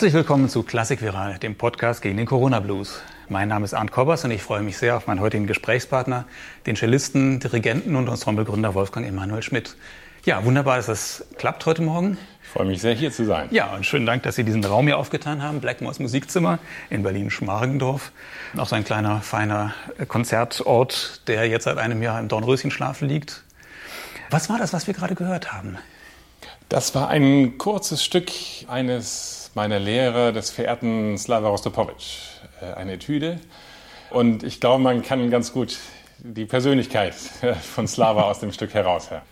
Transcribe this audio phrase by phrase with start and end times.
[0.00, 3.02] Herzlich willkommen zu Klassik Viral, dem Podcast gegen den Corona Blues.
[3.28, 6.24] Mein Name ist Arndt Kobbers und ich freue mich sehr auf meinen heutigen Gesprächspartner,
[6.64, 9.76] den Cellisten, Dirigenten und Ensemblegründer Wolfgang Emanuel Schmidt.
[10.24, 12.16] Ja, wunderbar, dass das klappt heute Morgen.
[12.42, 13.48] Ich freue mich sehr, hier zu sein.
[13.50, 15.60] Ja, und schönen Dank, dass Sie diesen Raum hier aufgetan haben.
[15.60, 18.10] Blackmores Musikzimmer in Berlin-Schmargendorf.
[18.56, 19.74] Auch so ein kleiner, feiner
[20.08, 23.42] Konzertort, der jetzt seit einem Jahr im Dornröschenschlaf liegt.
[24.30, 25.76] Was war das, was wir gerade gehört haben?
[26.70, 28.30] Das war ein kurzes Stück
[28.66, 32.40] eines meiner Lehrer, des verehrten Slava Rostopowitsch.
[32.60, 33.40] Äh, eine Etüde.
[34.10, 35.78] Und ich glaube, man kann ganz gut
[36.18, 39.22] die Persönlichkeit von Slava aus dem Stück heraushören.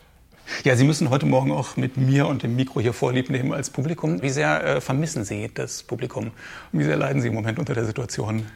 [0.65, 3.69] Ja, Sie müssen heute Morgen auch mit mir und dem Mikro hier vorlieb nehmen als
[3.69, 4.23] Publikum.
[4.23, 6.31] Wie sehr äh, vermissen Sie das Publikum?
[6.73, 8.47] Und wie sehr leiden Sie im Moment unter der Situation?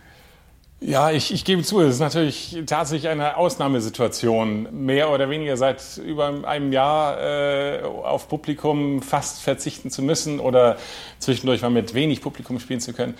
[0.84, 5.96] Ja, ich, ich gebe zu, es ist natürlich tatsächlich eine Ausnahmesituation, mehr oder weniger seit
[5.99, 10.76] über einem Jahr äh, auf Publikum fast verzichten zu müssen oder
[11.20, 13.14] zwischendurch mal mit wenig Publikum spielen zu können.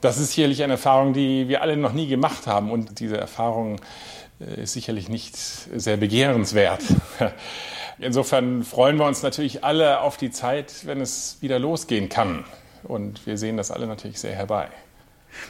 [0.00, 3.78] Das ist sicherlich eine Erfahrung, die wir alle noch nie gemacht haben und diese Erfahrung
[4.40, 6.80] äh, ist sicherlich nicht sehr begehrenswert.
[7.98, 12.46] Insofern freuen wir uns natürlich alle auf die Zeit, wenn es wieder losgehen kann.
[12.84, 14.70] Und wir sehen das alle natürlich sehr herbei.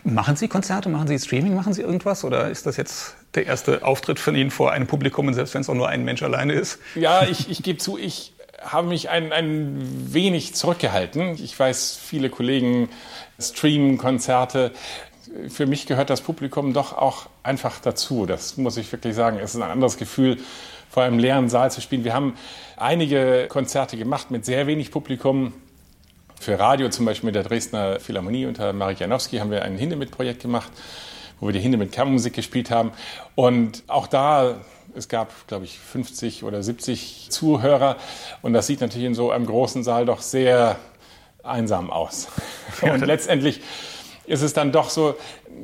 [0.04, 2.24] Machen Sie Konzerte, machen Sie Streaming, machen Sie irgendwas?
[2.24, 5.62] Oder ist das jetzt der erste Auftritt von Ihnen vor einem Publikum, und selbst wenn
[5.62, 6.78] es auch nur ein Mensch alleine ist?
[6.94, 8.34] Ja, ich, ich gebe zu, ich
[8.64, 11.34] habe mich ein, ein wenig zurückgehalten.
[11.42, 12.88] Ich weiß, viele Kollegen
[13.38, 14.72] streamen Konzerte.
[15.48, 18.26] Für mich gehört das Publikum doch auch einfach dazu.
[18.26, 19.38] Das muss ich wirklich sagen.
[19.38, 20.38] Es ist ein anderes Gefühl,
[20.90, 22.04] vor einem leeren Saal zu spielen.
[22.04, 22.34] Wir haben
[22.76, 25.54] einige Konzerte gemacht mit sehr wenig Publikum.
[26.42, 30.42] Für Radio zum Beispiel mit der Dresdner Philharmonie unter Marek Janowski haben wir ein Hindemith-Projekt
[30.42, 30.72] gemacht,
[31.38, 32.90] wo wir die Hindemith Kammermusik gespielt haben.
[33.36, 34.56] Und auch da,
[34.96, 37.96] es gab, glaube ich, 50 oder 70 Zuhörer.
[38.42, 40.80] Und das sieht natürlich in so einem großen Saal doch sehr
[41.44, 42.26] einsam aus.
[42.82, 43.60] Und letztendlich
[44.26, 45.14] ist es dann doch so,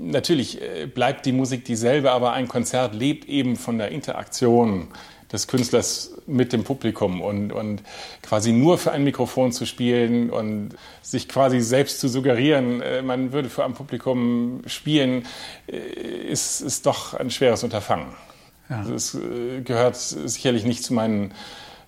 [0.00, 4.92] natürlich äh, bleibt die Musik dieselbe, aber ein Konzert lebt eben von der Interaktion
[5.32, 7.82] des Künstlers mit dem Publikum und, und
[8.22, 10.70] quasi nur für ein Mikrofon zu spielen und
[11.02, 15.26] sich quasi selbst zu suggerieren, äh, man würde für ein Publikum spielen,
[15.66, 18.08] äh, ist, ist doch ein schweres Unterfangen.
[18.70, 18.78] Ja.
[18.78, 21.32] Also es äh, gehört sicherlich nicht zu meinen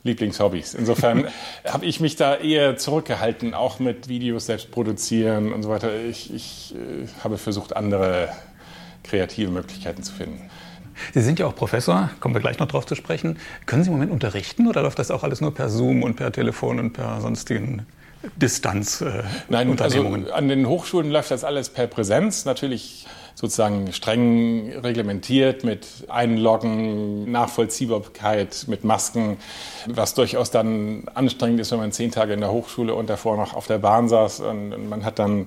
[0.02, 0.74] Lieblingshobbys.
[0.74, 1.28] Insofern
[1.64, 5.94] habe ich mich da eher zurückgehalten, auch mit Videos selbst produzieren und so weiter.
[6.04, 6.74] Ich, ich
[7.22, 8.30] habe versucht, andere
[9.02, 10.50] kreative Möglichkeiten zu finden.
[11.14, 13.38] Sie sind ja auch Professor, kommen wir gleich noch drauf zu sprechen.
[13.66, 16.32] Können Sie im Moment unterrichten oder läuft das auch alles nur per Zoom und per
[16.32, 17.86] Telefon und per sonstigen
[18.36, 19.00] Distanz?
[19.00, 22.44] Äh, Nein, also an den Hochschulen läuft das alles per Präsenz.
[22.44, 29.38] Natürlich sozusagen streng reglementiert mit Einloggen, Nachvollziehbarkeit, mit Masken,
[29.86, 33.54] was durchaus dann anstrengend ist, wenn man zehn Tage in der Hochschule und davor noch
[33.54, 35.46] auf der Bahn saß und man hat dann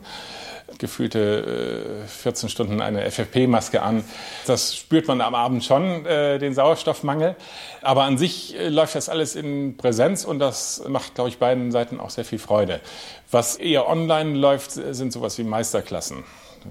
[0.80, 4.04] gefühlte äh, 14 Stunden eine FFP-Maske an.
[4.46, 7.36] Das spürt man am Abend schon, äh, den Sauerstoffmangel.
[7.82, 11.72] Aber an sich äh, läuft das alles in Präsenz und das macht, glaube ich, beiden
[11.72, 12.82] Seiten auch sehr viel Freude.
[13.32, 16.24] Was eher online läuft, sind sowas wie Meisterklassen,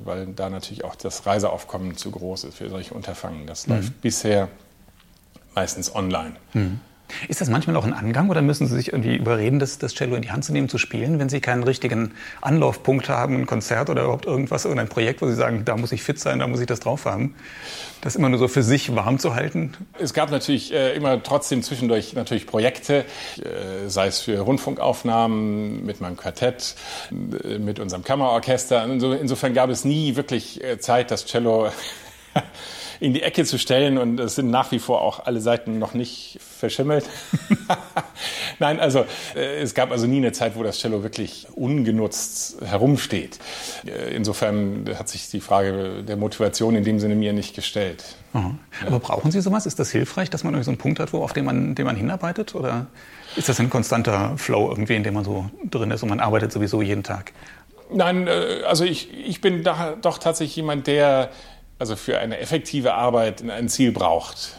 [0.04, 3.46] weil da natürlich auch das Reiseaufkommen zu groß ist für solche Unterfangen.
[3.46, 3.74] Das mhm.
[3.74, 4.48] läuft bisher
[5.54, 6.36] meistens online.
[6.52, 6.80] Mhm.
[7.28, 10.16] Ist das manchmal auch ein Angang oder müssen Sie sich irgendwie überreden, das, das Cello
[10.16, 13.90] in die Hand zu nehmen, zu spielen, wenn Sie keinen richtigen Anlaufpunkt haben, ein Konzert
[13.90, 16.60] oder überhaupt irgendwas, irgendein Projekt, wo Sie sagen, da muss ich fit sein, da muss
[16.60, 17.34] ich das drauf haben?
[18.00, 19.74] Das immer nur so für sich warm zu halten?
[19.98, 23.04] Es gab natürlich äh, immer trotzdem zwischendurch natürlich Projekte,
[23.38, 26.74] äh, sei es für Rundfunkaufnahmen mit meinem Quartett,
[27.10, 28.84] äh, mit unserem Kammerorchester.
[28.84, 31.70] Insofern gab es nie wirklich äh, Zeit, das Cello
[33.02, 35.92] in die Ecke zu stellen und es sind nach wie vor auch alle Seiten noch
[35.92, 37.04] nicht verschimmelt.
[38.60, 39.04] Nein, also
[39.34, 43.40] äh, es gab also nie eine Zeit, wo das Cello wirklich ungenutzt herumsteht.
[43.84, 48.04] Äh, insofern hat sich die Frage der Motivation in dem Sinne mir nicht gestellt.
[48.34, 48.54] Ja.
[48.86, 49.66] Aber brauchen Sie sowas?
[49.66, 51.96] Ist das hilfreich, dass man so einen Punkt hat, wo, auf den man, den man
[51.96, 52.54] hinarbeitet?
[52.54, 52.86] Oder
[53.34, 56.52] ist das ein konstanter Flow irgendwie, in dem man so drin ist und man arbeitet
[56.52, 57.32] sowieso jeden Tag?
[57.92, 61.30] Nein, äh, also ich, ich bin da, doch tatsächlich jemand, der
[61.82, 64.56] also für eine effektive Arbeit ein Ziel braucht.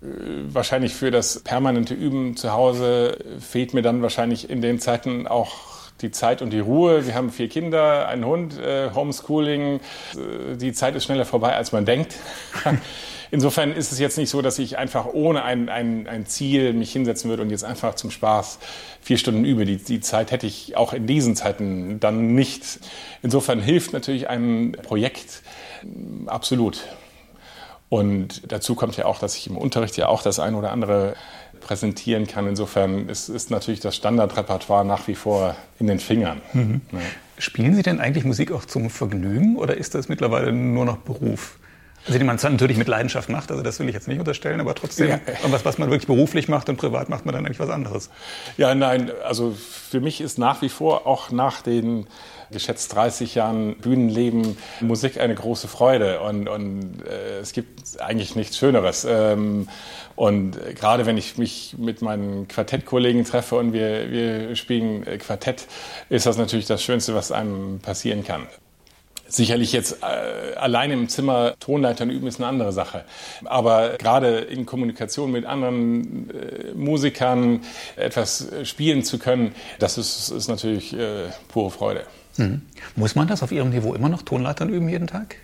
[0.00, 0.06] Äh,
[0.46, 5.52] wahrscheinlich für das permanente Üben zu Hause fehlt mir dann wahrscheinlich in den Zeiten auch
[6.00, 7.06] die Zeit und die Ruhe.
[7.06, 9.80] Wir haben vier Kinder, einen Hund, äh, Homeschooling.
[10.14, 12.14] Äh, die Zeit ist schneller vorbei, als man denkt.
[13.32, 16.92] Insofern ist es jetzt nicht so, dass ich einfach ohne ein, ein, ein Ziel mich
[16.92, 18.60] hinsetzen würde und jetzt einfach zum Spaß
[19.00, 19.64] vier Stunden übe.
[19.64, 22.78] Die, die Zeit hätte ich auch in diesen Zeiten dann nicht.
[23.24, 25.42] Insofern hilft natürlich ein Projekt,
[26.26, 26.84] Absolut.
[27.88, 31.14] Und dazu kommt ja auch, dass ich im Unterricht ja auch das ein oder andere
[31.60, 32.46] präsentieren kann.
[32.46, 36.40] Insofern ist, ist natürlich das Standardrepertoire nach wie vor in den Fingern.
[36.52, 36.80] Mhm.
[36.92, 36.98] Ja.
[37.38, 41.58] Spielen Sie denn eigentlich Musik auch zum Vergnügen oder ist das mittlerweile nur noch Beruf?
[42.06, 44.74] Also die man natürlich mit Leidenschaft macht, also das will ich jetzt nicht unterstellen, aber
[44.74, 45.20] trotzdem, ja.
[45.48, 48.10] was, was man wirklich beruflich macht und privat macht man dann eigentlich was anderes.
[48.58, 52.06] Ja, nein, also für mich ist nach wie vor auch nach den
[52.54, 58.56] geschätzt 30 Jahren Bühnenleben Musik eine große Freude und, und äh, es gibt eigentlich nichts
[58.56, 59.06] Schöneres.
[59.08, 59.68] Ähm,
[60.16, 65.66] und gerade wenn ich mich mit meinen Quartettkollegen treffe und wir, wir spielen Quartett,
[66.08, 68.46] ist das natürlich das Schönste, was einem passieren kann.
[69.26, 73.04] Sicherlich jetzt äh, allein im Zimmer Tonleitern üben ist eine andere Sache.
[73.44, 77.62] Aber gerade in Kommunikation mit anderen äh, Musikern
[77.96, 82.04] etwas spielen zu können, das ist, ist natürlich äh, pure Freude.
[82.36, 82.62] Mhm.
[82.96, 85.36] Muss man das auf Ihrem Niveau immer noch Tonleitern üben jeden Tag?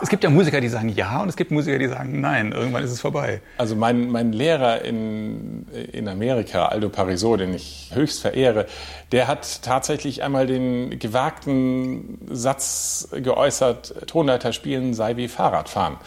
[0.00, 2.50] Es gibt ja Musiker, die sagen ja und es gibt Musiker, die sagen nein.
[2.50, 3.40] Irgendwann ist es vorbei.
[3.56, 8.66] Also mein, mein Lehrer in, in Amerika, Aldo Parisot, den ich höchst verehre,
[9.12, 15.98] der hat tatsächlich einmal den gewagten Satz geäußert, Tonleiter spielen sei wie Fahrradfahren.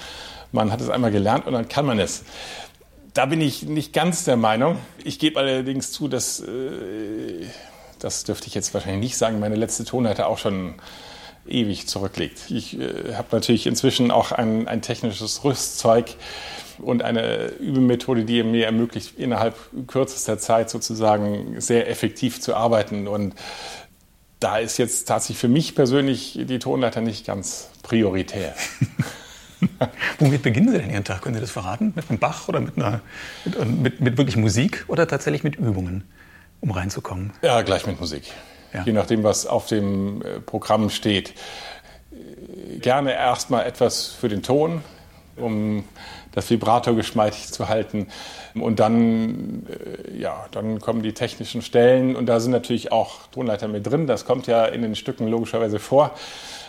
[0.51, 2.25] Man hat es einmal gelernt und dann kann man es.
[3.13, 4.77] Da bin ich nicht ganz der Meinung.
[5.05, 7.45] Ich gebe allerdings zu, dass, äh,
[7.99, 10.75] das dürfte ich jetzt wahrscheinlich nicht sagen, meine letzte Tonleiter auch schon
[11.47, 12.49] ewig zurückliegt.
[12.49, 16.15] Ich äh, habe natürlich inzwischen auch ein, ein technisches Rüstzeug
[16.79, 19.55] und eine Übemethode, die mir ermöglicht, innerhalb
[19.87, 23.07] kürzester Zeit sozusagen sehr effektiv zu arbeiten.
[23.07, 23.35] Und
[24.39, 28.53] da ist jetzt tatsächlich für mich persönlich die Tonleiter nicht ganz prioritär.
[30.19, 31.21] Womit beginnen Sie denn Ihren Tag?
[31.21, 31.93] Können Sie das verraten?
[31.95, 33.01] Mit einem Bach oder mit, einer,
[33.45, 36.03] mit, mit, mit wirklich Musik oder tatsächlich mit Übungen,
[36.65, 37.31] um reinzukommen?
[37.41, 38.23] Ja, gleich mit Musik
[38.75, 38.83] ja.
[38.83, 41.33] je nachdem, was auf dem äh, Programm steht.
[42.79, 44.81] Gerne erstmal etwas für den Ton,
[45.37, 45.85] um
[46.33, 48.07] das Vibrato geschmeidig zu halten.
[48.53, 53.67] Und dann, äh, ja, dann kommen die technischen Stellen und da sind natürlich auch Tonleiter
[53.67, 54.07] mit drin.
[54.07, 56.11] Das kommt ja in den Stücken logischerweise vor.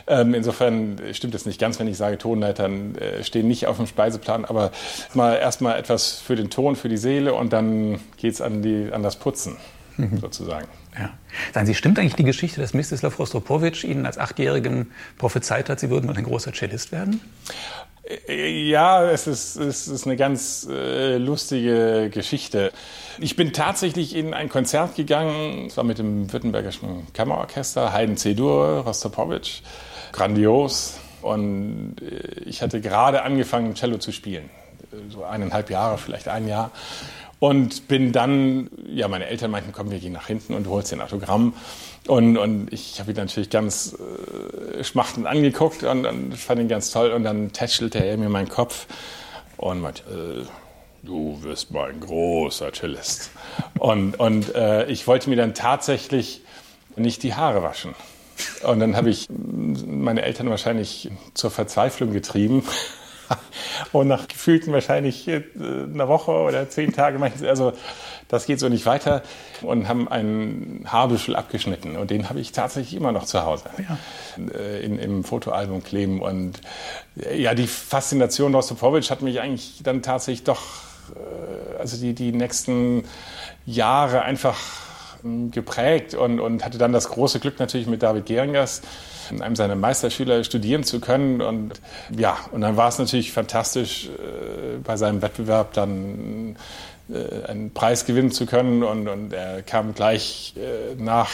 [0.09, 3.89] Ähm, insofern stimmt es nicht ganz, wenn ich sage, Tonleitern äh, stehen nicht auf dem
[3.89, 4.71] Speiseplan, aber
[5.15, 8.63] mal erstmal etwas für den Ton, für die Seele und dann geht es an,
[8.93, 9.57] an das Putzen
[9.97, 10.19] mhm.
[10.19, 10.67] sozusagen.
[10.99, 11.11] Ja.
[11.53, 15.91] Sagen Sie, stimmt eigentlich die Geschichte, dass Mstislav Rostropowitsch Ihnen als Achtjährigen prophezeit hat, Sie
[15.91, 17.21] würden mal ein großer Cellist werden?
[18.29, 22.73] Äh, ja, es ist, es ist eine ganz äh, lustige Geschichte.
[23.19, 28.85] Ich bin tatsächlich in ein Konzert gegangen, es war mit dem Württembergischen Kammerorchester, Haydn C-Dur,
[28.87, 29.63] Rostropowitsch,
[30.13, 30.99] grandios.
[31.23, 34.49] Und äh, ich hatte gerade angefangen, Cello zu spielen,
[35.09, 36.71] so eineinhalb Jahre, vielleicht ein Jahr.
[37.39, 40.91] Und bin dann, ja, meine Eltern meinten, komm, wir gehen nach hinten und du holst
[40.91, 41.53] dir ein Autogramm.
[42.07, 46.91] Und, und ich habe ihn natürlich ganz äh, schmachtend angeguckt und, und fand ihn ganz
[46.91, 47.13] toll.
[47.13, 48.87] Und dann tätschelte er mir meinen Kopf
[49.59, 53.31] und meinte, äh, du wirst mal ein großer Cellist.
[53.79, 56.41] Und, und äh, ich wollte mir dann tatsächlich
[56.97, 57.95] nicht die Haare waschen.
[58.63, 62.63] Und dann habe ich meine Eltern wahrscheinlich zur Verzweiflung getrieben
[63.93, 67.73] und nach gefühlten wahrscheinlich äh, einer Woche oder zehn Tage also
[68.29, 69.23] das geht so nicht weiter
[69.63, 71.97] und haben einen Haarbüschel abgeschnitten.
[71.97, 73.99] Und den habe ich tatsächlich immer noch zu Hause ja.
[74.53, 76.21] Äh, in, im Fotoalbum kleben.
[76.21, 76.61] Und
[77.21, 80.63] äh, ja, die Faszination Rostropowitsch hat mich eigentlich dann tatsächlich doch,
[81.79, 83.05] also die, die nächsten
[83.65, 84.59] Jahre einfach
[85.25, 88.83] ähm, geprägt und, und hatte dann das große Glück natürlich mit David Geringers,
[89.31, 91.41] einem seiner Meisterschüler studieren zu können.
[91.41, 91.81] Und
[92.17, 96.57] ja, und dann war es natürlich fantastisch, äh, bei seinem Wettbewerb dann
[97.09, 98.83] äh, einen Preis gewinnen zu können.
[98.83, 101.31] Und, und er kam gleich äh, nach,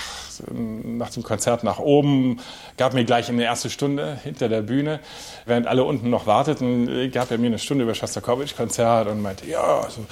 [0.52, 2.40] nach dem Konzert nach oben,
[2.76, 5.00] gab mir gleich eine erste Stunde hinter der Bühne.
[5.46, 9.80] Während alle unten noch warteten, gab er mir eine Stunde über Schostakowitsch-Konzert und meinte, ja,
[9.80, 10.04] also,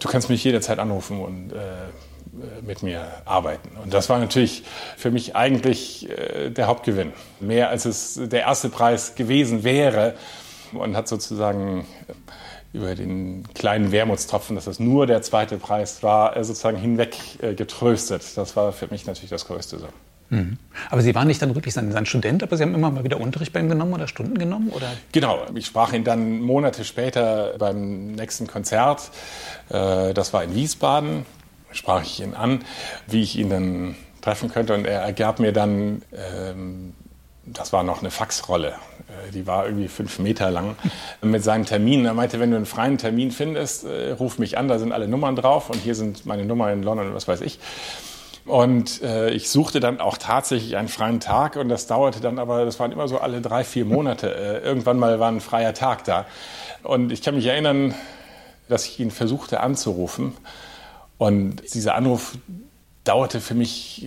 [0.00, 1.56] du kannst mich jederzeit anrufen und äh,
[2.62, 3.70] mit mir arbeiten.
[3.82, 4.64] Und das war natürlich
[4.96, 7.12] für mich eigentlich äh, der Hauptgewinn.
[7.40, 10.14] Mehr als es der erste Preis gewesen wäre
[10.72, 16.42] und hat sozusagen äh, über den kleinen Wermutstropfen, dass das nur der zweite Preis war,
[16.44, 17.16] sozusagen hinweg
[17.56, 18.22] getröstet.
[18.36, 19.88] Das war für mich natürlich das Größte so.
[20.28, 20.58] Mhm.
[20.90, 23.18] Aber Sie waren nicht dann wirklich sein, sein, Student, aber Sie haben immer mal wieder
[23.18, 24.68] Unterricht bei ihm genommen oder Stunden genommen?
[24.68, 24.92] Oder?
[25.12, 29.10] Genau, ich sprach ihn dann Monate später beim nächsten Konzert.
[29.70, 31.24] Das war in Wiesbaden
[31.72, 32.64] sprach ich ihn an,
[33.06, 34.74] wie ich ihn dann treffen könnte.
[34.74, 36.94] Und er ergab mir dann, ähm,
[37.44, 40.76] das war noch eine Faxrolle, äh, die war irgendwie fünf Meter lang,
[41.22, 42.06] mit seinen Terminen.
[42.06, 45.08] Er meinte, wenn du einen freien Termin findest, äh, ruf mich an, da sind alle
[45.08, 47.58] Nummern drauf und hier sind meine Nummern in London und was weiß ich.
[48.48, 52.64] Und äh, ich suchte dann auch tatsächlich einen freien Tag und das dauerte dann aber,
[52.64, 54.34] das waren immer so alle drei, vier Monate.
[54.34, 56.24] Äh, irgendwann mal war ein freier Tag da.
[56.82, 57.94] Und ich kann mich erinnern,
[58.68, 60.34] dass ich ihn versuchte anzurufen.
[61.18, 62.38] Und dieser Anruf
[63.08, 64.06] dauerte für mich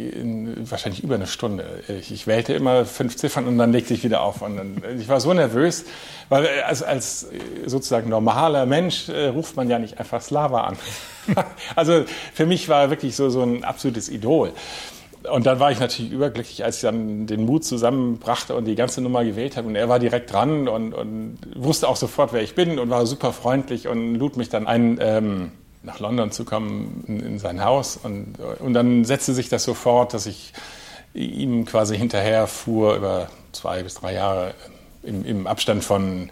[0.69, 1.83] wahrscheinlich über eine Stunde.
[1.87, 4.41] Ich, ich, wählte immer fünf Ziffern und dann legte ich wieder auf.
[4.43, 5.85] Und dann, ich war so nervös,
[6.29, 7.27] weil als, als
[7.65, 10.77] sozusagen normaler Mensch äh, ruft man ja nicht einfach Slava an.
[11.75, 14.51] also für mich war er wirklich so, so ein absolutes Idol.
[15.31, 19.01] Und dann war ich natürlich überglücklich, als ich dann den Mut zusammenbrachte und die ganze
[19.01, 19.67] Nummer gewählt habe.
[19.67, 23.05] Und er war direkt dran und, und wusste auch sofort, wer ich bin und war
[23.07, 24.99] super freundlich und lud mich dann ein.
[25.01, 25.51] Ähm,
[25.83, 27.97] nach London zu kommen, in, in sein Haus.
[28.01, 30.53] Und, und dann setzte sich das so fort, dass ich
[31.13, 34.53] ihm quasi hinterher fuhr über zwei bis drei Jahre
[35.03, 36.29] im, im Abstand von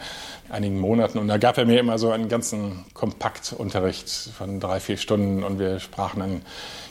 [0.49, 1.17] einigen Monaten.
[1.17, 5.59] Und da gab er mir immer so einen ganzen Kompaktunterricht von drei, vier Stunden und
[5.59, 6.41] wir sprachen dann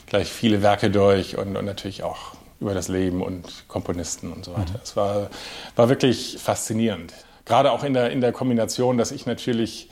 [0.05, 4.51] gleich viele Werke durch und, und natürlich auch über das Leben und Komponisten und so
[4.51, 4.73] weiter.
[4.73, 4.79] Mhm.
[4.83, 5.29] Es war,
[5.75, 7.13] war wirklich faszinierend.
[7.45, 9.89] Gerade auch in der, in der Kombination, dass ich natürlich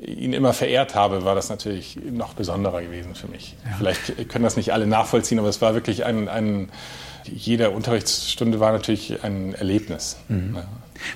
[0.00, 3.54] ihn immer verehrt habe, war das natürlich noch besonderer gewesen für mich.
[3.64, 3.76] Ja.
[3.78, 6.70] Vielleicht können das nicht alle nachvollziehen, aber es war wirklich ein, ein
[7.24, 10.16] jede Unterrichtsstunde war natürlich ein Erlebnis.
[10.28, 10.56] Mhm.
[10.56, 10.64] Ja.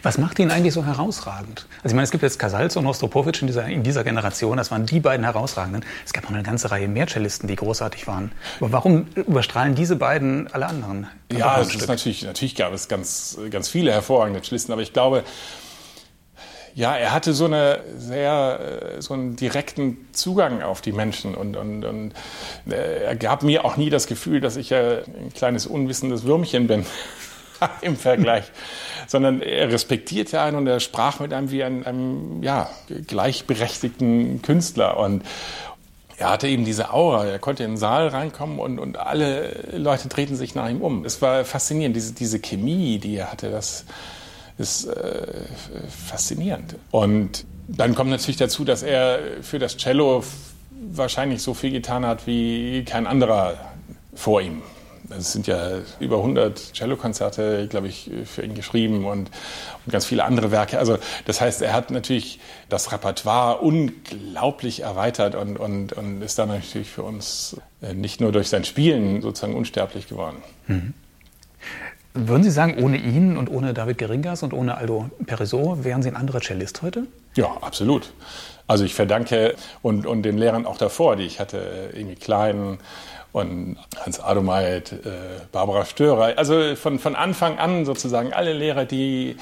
[0.02, 1.66] Was macht ihn eigentlich so herausragend?
[1.82, 4.70] Also ich meine, es gibt jetzt Kasalz und Rostropovich in dieser, in dieser Generation, das
[4.70, 5.84] waren die beiden herausragenden.
[6.06, 8.32] Es gab noch eine ganze Reihe mehr Cellisten, die großartig waren.
[8.60, 11.06] Aber warum überstrahlen diese beiden alle anderen?
[11.30, 15.24] Ja, es ist natürlich, natürlich gab es ganz, ganz viele hervorragende Cellisten, aber ich glaube,
[16.74, 21.56] ja, er hatte so eine sehr, äh, so einen direkten Zugang auf die Menschen und,
[21.56, 22.12] und, und
[22.68, 26.84] äh, er gab mir auch nie das Gefühl, dass ich ein kleines unwissendes Würmchen bin
[27.80, 28.50] im Vergleich,
[29.06, 32.68] sondern er respektierte einen und er sprach mit einem wie einem, einem ja,
[33.06, 35.22] gleichberechtigten Künstler und
[36.16, 40.08] er hatte eben diese Aura, er konnte in den Saal reinkommen und, und alle Leute
[40.08, 41.04] drehten sich nach ihm um.
[41.04, 43.84] Es war faszinierend, diese, diese Chemie, die er hatte, das,
[44.58, 45.26] ist äh,
[45.88, 46.76] faszinierend.
[46.90, 50.22] Und dann kommt natürlich dazu, dass er für das Cello
[50.70, 53.54] wahrscheinlich so viel getan hat wie kein anderer
[54.14, 54.62] vor ihm.
[55.10, 59.30] Es sind ja über 100 Cellokonzerte, glaube ich, für ihn geschrieben und,
[59.84, 60.78] und, ganz viele andere Werke.
[60.78, 66.48] Also das heißt, er hat natürlich das Repertoire unglaublich erweitert und, und, und ist dann
[66.48, 70.38] natürlich für uns äh, nicht nur durch sein Spielen sozusagen unsterblich geworden.
[70.68, 70.94] Mhm.
[72.16, 76.08] Würden Sie sagen, ohne ihn und ohne David Geringas und ohne Aldo Perisot wären Sie
[76.08, 77.08] ein anderer Cellist heute?
[77.34, 78.12] Ja, absolut.
[78.68, 82.78] Also ich verdanke und, und den Lehrern auch davor, die ich hatte, Emi Klein
[83.32, 84.96] und Hans Adomeit, äh,
[85.50, 86.38] Barbara Störer.
[86.38, 89.36] Also von, von Anfang an sozusagen alle Lehrer, die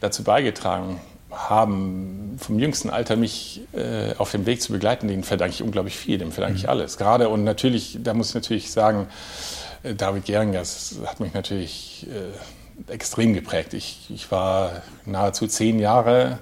[0.00, 5.54] dazu beigetragen haben, vom jüngsten Alter mich äh, auf dem Weg zu begleiten, denen verdanke
[5.54, 6.70] ich unglaublich viel, dem verdanke ich mhm.
[6.70, 6.98] alles.
[6.98, 12.92] Gerade und natürlich, da muss ich natürlich sagen, äh, David Geringers hat mich natürlich äh,
[12.92, 13.74] extrem geprägt.
[13.74, 16.38] Ich, ich war nahezu zehn Jahre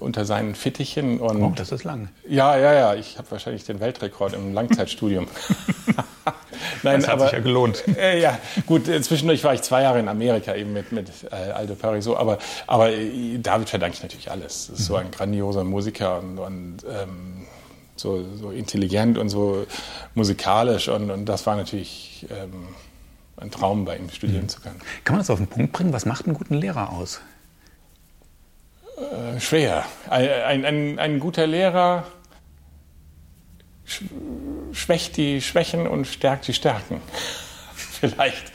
[0.00, 1.20] unter seinen Fittichen.
[1.20, 2.08] Und oh, das ist lang.
[2.28, 2.94] Ja, ja, ja.
[2.94, 5.26] Ich habe wahrscheinlich den Weltrekord im Langzeitstudium.
[6.82, 7.84] Nein, das hat aber, sich ja gelohnt.
[8.02, 11.34] Äh, ja, gut, äh, zwischendurch war ich zwei Jahre in Amerika eben mit, mit äh,
[11.52, 14.68] Aldo Pariso, aber, aber äh, David verdanke ich natürlich alles.
[14.68, 17.41] Das ist so ein grandioser Musiker und, und ähm,
[17.96, 19.66] so, so intelligent und so
[20.14, 22.68] musikalisch und, und das war natürlich ähm,
[23.36, 24.48] ein Traum, bei ihm studieren mhm.
[24.48, 24.80] zu können.
[25.04, 25.92] Kann man das auf den Punkt bringen?
[25.92, 27.20] Was macht einen guten Lehrer aus?
[28.96, 29.84] Äh, schwer.
[30.08, 32.06] Ein, ein, ein, guter Lehrer
[34.72, 37.00] schwächt die Schwächen und stärkt die Stärken.
[37.74, 38.52] Vielleicht.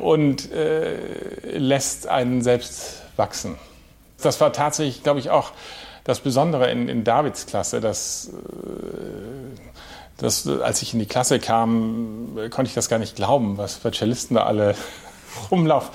[0.00, 3.56] Und äh, lässt einen selbst wachsen.
[4.20, 5.52] Das war tatsächlich, glaube ich, auch
[6.04, 9.60] das Besondere in, in Davids Klasse, dass, äh,
[10.18, 13.92] dass als ich in die Klasse kam, konnte ich das gar nicht glauben, was für
[13.92, 14.74] Cellisten da alle
[15.50, 15.90] rumlaufen,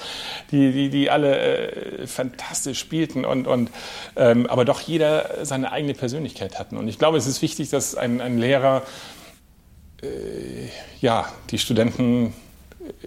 [0.51, 3.69] die, die, die alle äh, fantastisch spielten und, und
[4.15, 6.77] ähm, aber doch jeder seine eigene Persönlichkeit hatten.
[6.77, 8.83] Und ich glaube, es ist wichtig, dass ein, ein Lehrer
[10.01, 10.07] äh,
[11.01, 12.33] ja, die Studenten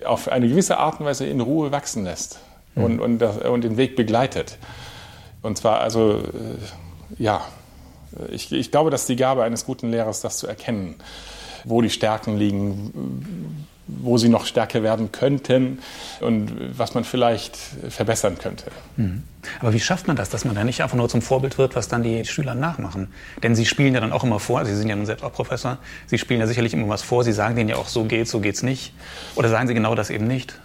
[0.04, 2.40] auf eine gewisse Art und Weise in Ruhe wachsen lässt
[2.74, 2.84] mhm.
[2.84, 4.58] und, und, und den Weg begleitet.
[5.42, 7.44] Und zwar also äh, ja,
[8.30, 10.96] ich, ich glaube, dass die Gabe eines guten Lehrers das zu erkennen,
[11.64, 15.80] wo die Stärken liegen, wo sie noch stärker werden könnten
[16.20, 17.56] und was man vielleicht
[17.88, 18.66] verbessern könnte.
[18.96, 19.24] Mhm.
[19.60, 21.88] Aber wie schafft man das, dass man da nicht einfach nur zum Vorbild wird, was
[21.88, 23.08] dann die Schüler nachmachen?
[23.42, 25.78] Denn sie spielen ja dann auch immer vor, Sie sind ja nun selbst auch Professor,
[26.06, 28.40] Sie spielen ja sicherlich immer was vor, Sie sagen denen ja auch, so geht's, so
[28.40, 28.92] geht's nicht.
[29.34, 30.58] Oder sagen Sie genau das eben nicht?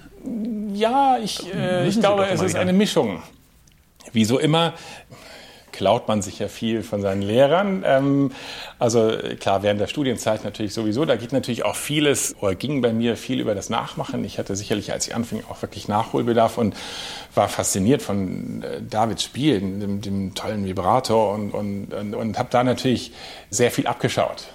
[0.74, 3.22] Ja, ich, äh, ich glaube, es ist eine Mischung.
[4.12, 4.74] Wie so immer
[5.76, 7.84] klaut man sich ja viel von seinen Lehrern.
[7.86, 8.32] Ähm,
[8.80, 11.06] also klar, während der Studienzeit natürlich sowieso.
[11.06, 14.24] Da geht natürlich auch vieles, oder ging bei mir viel über das Nachmachen.
[14.24, 16.76] Ich hatte sicherlich, als ich anfing, auch wirklich Nachholbedarf und
[17.34, 22.50] war fasziniert von äh, Davids Spiel, dem, dem tollen Vibrator und, und, und, und habe
[22.52, 23.12] da natürlich
[23.50, 24.48] sehr viel abgeschaut.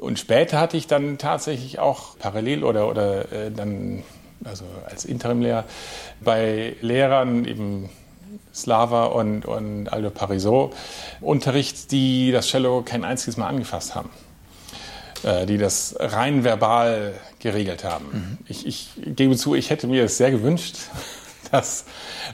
[0.00, 4.02] Und später hatte ich dann tatsächlich auch parallel oder, oder äh, dann
[4.44, 5.64] also als Interimlehrer
[6.20, 7.90] bei Lehrern eben
[8.54, 10.74] Slava und, und Aldo Parisot
[11.20, 14.10] Unterricht, die das Cello kein einziges Mal angefasst haben.
[15.24, 18.06] Äh, die das rein verbal geregelt haben.
[18.12, 18.38] Mhm.
[18.48, 20.78] Ich, ich gebe zu, ich hätte mir es sehr gewünscht,
[21.52, 21.84] dass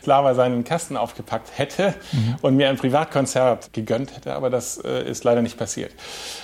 [0.02, 2.36] Slava seinen Kasten aufgepackt hätte mhm.
[2.40, 5.92] und mir ein Privatkonzert gegönnt hätte, aber das äh, ist leider nicht passiert.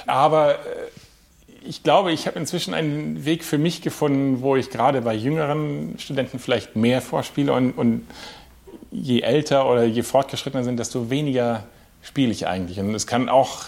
[0.06, 0.58] Aber äh,
[1.66, 5.98] ich glaube, ich habe inzwischen einen Weg für mich gefunden, wo ich gerade bei jüngeren
[5.98, 8.06] Studenten vielleicht mehr vorspiele und, und
[8.94, 11.64] je älter oder je fortgeschrittener sind, desto weniger
[12.02, 12.78] spiele ich eigentlich.
[12.78, 13.64] Und es kann auch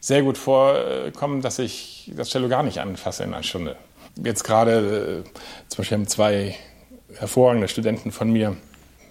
[0.00, 3.76] sehr gut vorkommen, dass ich das Cello gar nicht anfasse in einer Stunde.
[4.22, 5.30] Jetzt gerade, äh,
[5.68, 6.56] zum Beispiel haben zwei
[7.14, 8.56] hervorragende Studenten von mir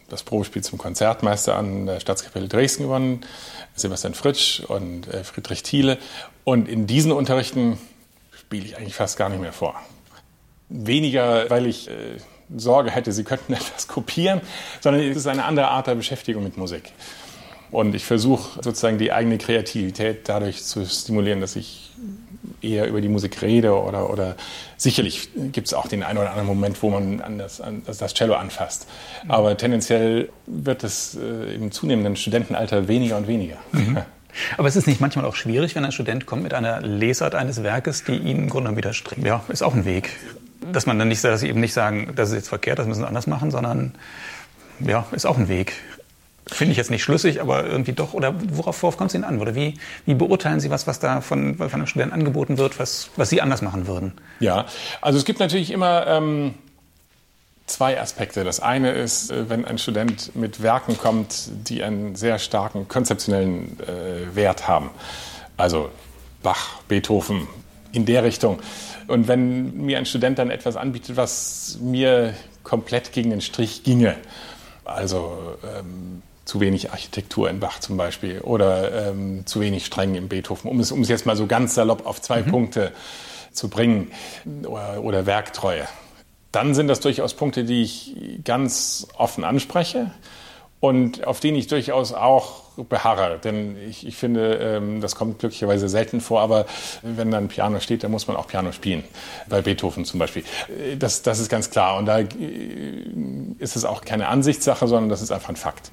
[0.10, 3.22] das Probespiel zum Konzertmeister an der Staatskapelle Dresden gewonnen,
[3.76, 5.98] Sebastian Fritsch und äh, Friedrich Thiele.
[6.46, 7.78] Und in diesen Unterrichten
[8.32, 9.76] spiele ich eigentlich fast gar nicht mehr vor.
[10.70, 12.18] Weniger, weil ich äh,
[12.56, 14.42] Sorge hätte, sie könnten etwas kopieren,
[14.82, 16.92] sondern es ist eine andere Art der Beschäftigung mit Musik.
[17.70, 21.92] Und ich versuche sozusagen die eigene Kreativität dadurch zu stimulieren, dass ich
[22.62, 24.36] eher über die Musik rede oder, oder
[24.78, 28.14] sicherlich gibt es auch den einen oder anderen Moment, wo man an das, an das
[28.14, 28.88] Cello anfasst.
[29.28, 33.58] Aber tendenziell wird es äh, im zunehmenden Studentenalter weniger und weniger.
[33.74, 33.98] Mhm.
[34.58, 37.64] Aber es ist nicht manchmal auch schwierig, wenn ein Student kommt mit einer Lesart eines
[37.64, 39.26] Werkes, die ihn im Grunde widerstrebt.
[39.26, 40.12] Ja, ist auch ein Weg
[40.72, 43.02] dass man dann nicht, dass sie eben nicht sagen, das ist jetzt verkehrt, das müssen
[43.02, 43.94] sie anders machen, sondern
[44.80, 45.74] ja, ist auch ein Weg.
[46.48, 48.14] Finde ich jetzt nicht schlüssig, aber irgendwie doch.
[48.14, 49.40] Oder worauf, worauf kommt es Ihnen an?
[49.40, 49.74] Oder wie,
[50.06, 53.42] wie beurteilen Sie was, was da von, von einem Studenten angeboten wird, was, was Sie
[53.42, 54.14] anders machen würden?
[54.40, 54.66] Ja,
[55.02, 56.54] also es gibt natürlich immer ähm,
[57.66, 58.46] zwei Aspekte.
[58.46, 63.78] Das eine ist, äh, wenn ein Student mit Werken kommt, die einen sehr starken konzeptionellen
[63.82, 64.90] äh, Wert haben.
[65.58, 65.92] Also
[66.44, 67.48] Bach, Beethoven,
[67.98, 68.60] in der Richtung.
[69.08, 72.34] Und wenn mir ein Student dann etwas anbietet, was mir
[72.64, 74.16] komplett gegen den Strich ginge,
[74.86, 80.30] also ähm, zu wenig Architektur in Bach zum Beispiel oder ähm, zu wenig Strängen im
[80.30, 82.52] Beethoven, um es, um es jetzt mal so ganz salopp auf zwei mhm.
[82.52, 82.92] Punkte
[83.52, 84.12] zu bringen,
[84.64, 85.88] oder, oder Werktreue,
[86.52, 90.12] dann sind das durchaus Punkte, die ich ganz offen anspreche
[90.80, 93.40] und auf den ich durchaus auch beharre.
[93.44, 96.66] Denn ich, ich finde, ähm, das kommt glücklicherweise selten vor, aber
[97.02, 99.04] wenn dann Piano steht, dann muss man auch Piano spielen.
[99.50, 100.44] Bei Beethoven zum Beispiel.
[100.70, 101.98] Äh, das, das ist ganz klar.
[101.98, 102.26] Und da äh,
[103.60, 105.92] ist es auch keine Ansichtssache, sondern das ist einfach ein Fakt.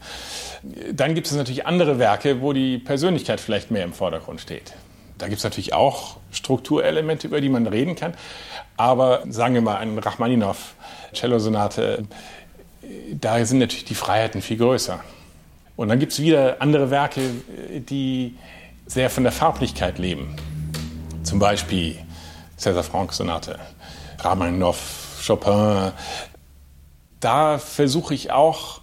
[0.93, 4.75] Dann gibt es natürlich andere Werke, wo die Persönlichkeit vielleicht mehr im Vordergrund steht.
[5.19, 8.15] Da gibt es natürlich auch Strukturelemente, über die man reden kann.
[8.77, 10.75] Aber sagen wir mal, ein Rachmaninoff,
[11.15, 12.05] Cellosonate,
[13.13, 15.01] da sind natürlich die Freiheiten viel größer.
[15.77, 17.21] Und dann gibt es wieder andere Werke,
[17.89, 18.37] die
[18.87, 20.37] sehr von der Farblichkeit leben.
[21.23, 21.97] Zum Beispiel
[22.59, 23.59] César Franck Sonate,
[24.21, 25.93] Rachmaninoff, Chopin.
[27.21, 28.81] Da versuche ich auch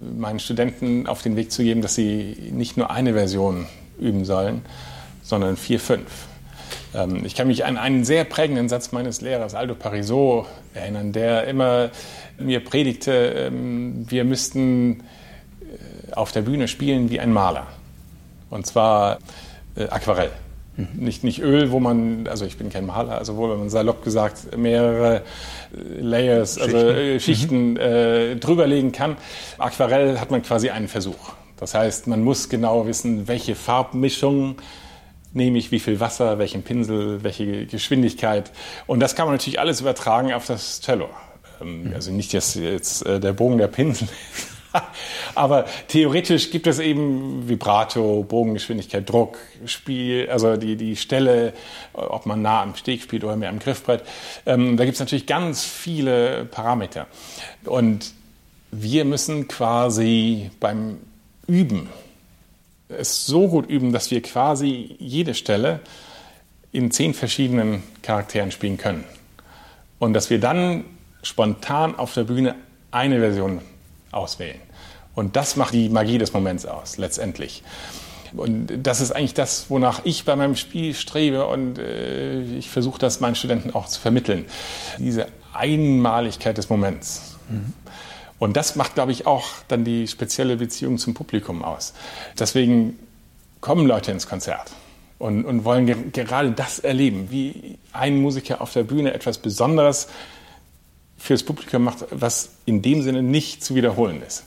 [0.00, 3.66] meinen Studenten auf den Weg zu geben, dass sie nicht nur eine Version
[3.98, 4.62] üben sollen,
[5.22, 6.26] sondern vier, fünf.
[6.94, 11.46] Ähm, ich kann mich an einen sehr prägenden Satz meines Lehrers Aldo Parisot erinnern, der
[11.46, 11.90] immer
[12.38, 15.02] mir predigte, ähm, wir müssten
[16.16, 17.66] auf der Bühne spielen wie ein Maler.
[18.50, 19.18] Und zwar
[19.76, 20.30] äh, Aquarell.
[20.76, 20.88] Mhm.
[20.94, 24.56] Nicht, nicht Öl, wo man, also ich bin kein Maler, also wo man salopp gesagt
[24.56, 26.74] mehrere äh, Layers, Schichten.
[26.74, 27.76] also äh, Schichten mhm.
[27.76, 29.16] äh, drüberlegen kann.
[29.58, 31.32] Aquarell hat man quasi einen Versuch.
[31.58, 34.56] Das heißt, man muss genau wissen, welche Farbmischung
[35.32, 38.50] nehme ich, wie viel Wasser, welchen Pinsel, welche Geschwindigkeit.
[38.86, 41.08] Und das kann man natürlich alles übertragen auf das Cello.
[41.60, 41.94] Ähm, mhm.
[41.94, 44.08] Also nicht dass jetzt äh, der Bogen der Pinsel
[45.34, 51.52] Aber theoretisch gibt es eben Vibrato, Bogengeschwindigkeit, Druck, Spiel, also die, die Stelle,
[51.92, 54.02] ob man nah am Steg spielt oder mehr am Griffbrett.
[54.46, 57.06] Ähm, da gibt es natürlich ganz viele Parameter.
[57.64, 58.12] Und
[58.70, 60.98] wir müssen quasi beim
[61.46, 61.88] Üben
[62.88, 65.80] es so gut üben, dass wir quasi jede Stelle
[66.72, 69.04] in zehn verschiedenen Charakteren spielen können.
[69.98, 70.84] Und dass wir dann
[71.22, 72.56] spontan auf der Bühne
[72.90, 73.60] eine Version
[74.12, 74.60] auswählen.
[75.14, 77.62] Und das macht die Magie des Moments aus, letztendlich.
[78.32, 82.98] Und das ist eigentlich das, wonach ich bei meinem Spiel strebe und äh, ich versuche
[82.98, 84.44] das meinen Studenten auch zu vermitteln.
[84.98, 87.36] Diese Einmaligkeit des Moments.
[87.48, 87.72] Mhm.
[88.38, 91.92] Und das macht, glaube ich, auch dann die spezielle Beziehung zum Publikum aus.
[92.38, 92.98] Deswegen
[93.60, 94.70] kommen Leute ins Konzert
[95.18, 100.08] und, und wollen ge gerade das erleben, wie ein Musiker auf der Bühne etwas Besonderes
[101.20, 104.44] fürs Publikum macht, was in dem Sinne nicht zu wiederholen ist.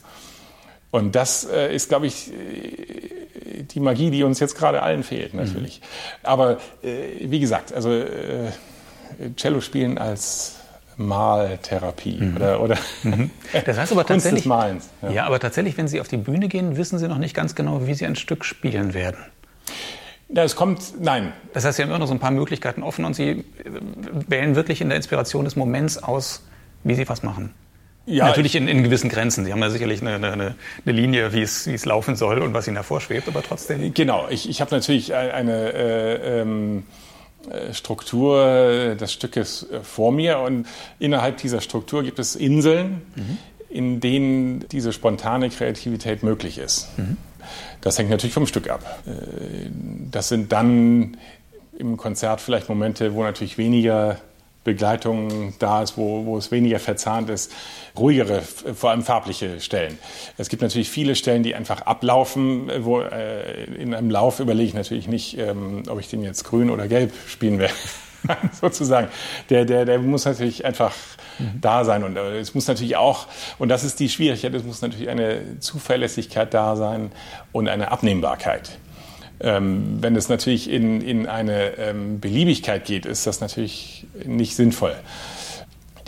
[0.90, 5.34] Und das äh, ist, glaube ich, äh, die Magie, die uns jetzt gerade allen fehlt,
[5.34, 5.80] natürlich.
[5.80, 5.84] Mhm.
[6.24, 8.50] Aber äh, wie gesagt, also äh,
[9.36, 10.56] Cello spielen als
[10.96, 12.36] Maltherapie mhm.
[12.36, 13.30] oder, oder mhm.
[13.64, 14.76] das heißt aber tatsächlich, ja.
[15.10, 17.86] ja, aber tatsächlich, wenn Sie auf die Bühne gehen, wissen Sie noch nicht ganz genau,
[17.86, 19.18] wie Sie ein Stück spielen werden.
[20.28, 21.32] Ja, es kommt, nein.
[21.52, 23.44] Das heißt, Sie haben immer noch so ein paar Möglichkeiten offen und Sie äh,
[24.28, 26.42] wählen wirklich in der Inspiration des Moments aus,
[26.84, 27.54] wie Sie was machen.
[28.06, 29.46] Ja, Natürlich in, in gewissen Grenzen.
[29.46, 32.52] Sie haben ja sicherlich eine, eine, eine Linie, wie es, wie es laufen soll und
[32.52, 33.94] was Ihnen hervorschwebt, aber trotzdem.
[33.94, 36.84] Genau, ich, ich habe natürlich eine äh, ähm,
[37.50, 40.66] äh, Struktur des Stückes äh, vor mir und
[40.98, 43.38] innerhalb dieser Struktur gibt es Inseln, mhm.
[43.70, 46.88] in denen diese spontane Kreativität möglich ist.
[46.98, 47.16] Mhm.
[47.80, 49.02] Das hängt natürlich vom Stück ab.
[49.06, 49.70] Äh,
[50.10, 51.16] das sind dann
[51.78, 54.18] im Konzert vielleicht Momente, wo natürlich weniger
[54.64, 57.52] Begleitung da ist, wo, wo es weniger verzahnt ist,
[57.96, 59.98] ruhigere, vor allem farbliche Stellen.
[60.38, 64.74] Es gibt natürlich viele Stellen, die einfach ablaufen, wo äh, in einem Lauf überlege ich
[64.74, 67.74] natürlich nicht, ähm, ob ich den jetzt grün oder gelb spielen werde.
[68.60, 69.08] sozusagen.
[69.50, 70.94] Der, der, der muss natürlich einfach
[71.38, 71.60] mhm.
[71.60, 72.04] da sein.
[72.04, 73.26] Und äh, es muss natürlich auch,
[73.58, 77.12] und das ist die Schwierigkeit, es muss natürlich eine Zuverlässigkeit da sein
[77.52, 78.78] und eine Abnehmbarkeit.
[79.44, 84.94] Ähm, wenn es natürlich in, in eine ähm, Beliebigkeit geht, ist das natürlich nicht sinnvoll.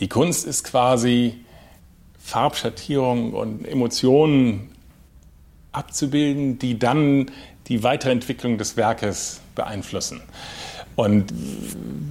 [0.01, 1.35] Die Kunst ist quasi
[2.19, 4.71] Farbschattierung und Emotionen
[5.73, 7.31] abzubilden, die dann
[7.67, 10.23] die Weiterentwicklung des Werkes beeinflussen.
[10.95, 11.31] Und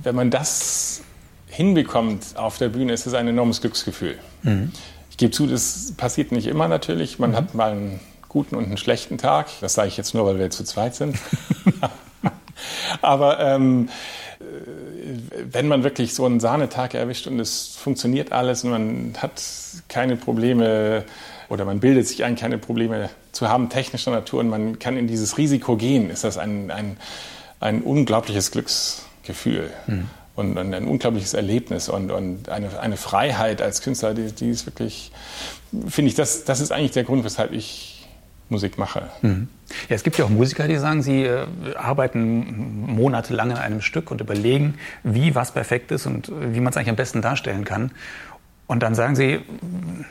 [0.03, 1.01] wenn man das
[1.47, 4.19] hinbekommt auf der Bühne, ist es ein enormes Glücksgefühl.
[4.43, 4.71] Mhm.
[5.09, 7.17] Ich gebe zu, das passiert nicht immer natürlich.
[7.17, 7.35] Man mhm.
[7.35, 7.99] hat mal einen
[8.35, 9.47] guten und einen schlechten Tag.
[9.61, 11.17] Das sage ich jetzt nur, weil wir zu zweit sind.
[13.01, 13.89] Aber ähm,
[14.39, 14.43] äh,
[15.51, 19.41] wenn man wirklich so einen Sahnetag erwischt und es funktioniert alles und man hat
[19.87, 21.05] keine Probleme
[21.47, 25.07] oder man bildet sich ein, keine Probleme zu haben technischer Natur und man kann in
[25.07, 26.97] dieses Risiko gehen, ist das ein, ein
[27.59, 30.09] ein unglaubliches Glücksgefühl mhm.
[30.35, 34.65] und, und, ein unglaubliches Erlebnis und, und eine, eine, Freiheit als Künstler, die, die ist
[34.65, 35.11] wirklich,
[35.87, 37.94] finde ich, das, das ist eigentlich der Grund, weshalb ich
[38.49, 39.09] Musik mache.
[39.21, 39.47] Mhm.
[39.89, 44.11] Ja, es gibt ja auch Musiker, die sagen, sie äh, arbeiten monatelang an einem Stück
[44.11, 47.91] und überlegen, wie was perfekt ist und wie man es eigentlich am besten darstellen kann.
[48.67, 49.41] Und dann sagen Sie,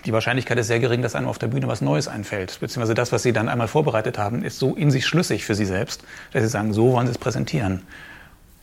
[0.05, 2.59] die Wahrscheinlichkeit ist sehr gering, dass einem auf der Bühne was Neues einfällt.
[2.61, 5.65] Beziehungsweise das, was Sie dann einmal vorbereitet haben, ist so in sich schlüssig für Sie
[5.65, 7.83] selbst, dass Sie sagen, so wollen Sie es präsentieren.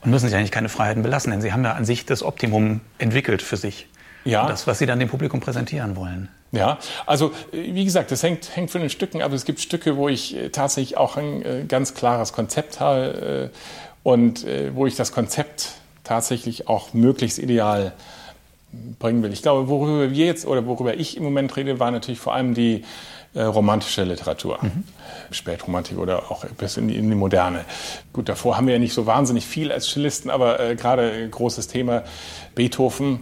[0.00, 2.80] Und müssen sich eigentlich keine Freiheiten belassen, denn Sie haben ja an sich das Optimum
[2.98, 3.86] entwickelt für sich.
[4.24, 4.46] Ja.
[4.46, 6.28] das, was Sie dann dem Publikum präsentieren wollen.
[6.52, 9.32] Ja, also wie gesagt, das hängt, hängt von den Stücken ab.
[9.32, 13.56] Es gibt Stücke, wo ich äh, tatsächlich auch ein äh, ganz klares Konzept habe äh,
[14.02, 17.92] und wo ich das Konzept tatsächlich auch möglichst ideal
[18.98, 19.32] bringen will.
[19.32, 22.54] Ich glaube, worüber wir jetzt oder worüber ich im Moment rede, war natürlich vor allem
[22.54, 22.84] die
[23.34, 24.58] äh, romantische Literatur.
[24.60, 24.84] Mhm.
[25.30, 27.64] Spätromantik oder auch bis in die, in die, Moderne.
[28.12, 31.68] Gut, davor haben wir ja nicht so wahnsinnig viel als Cellisten, aber äh, gerade großes
[31.68, 32.02] Thema
[32.54, 33.20] Beethoven.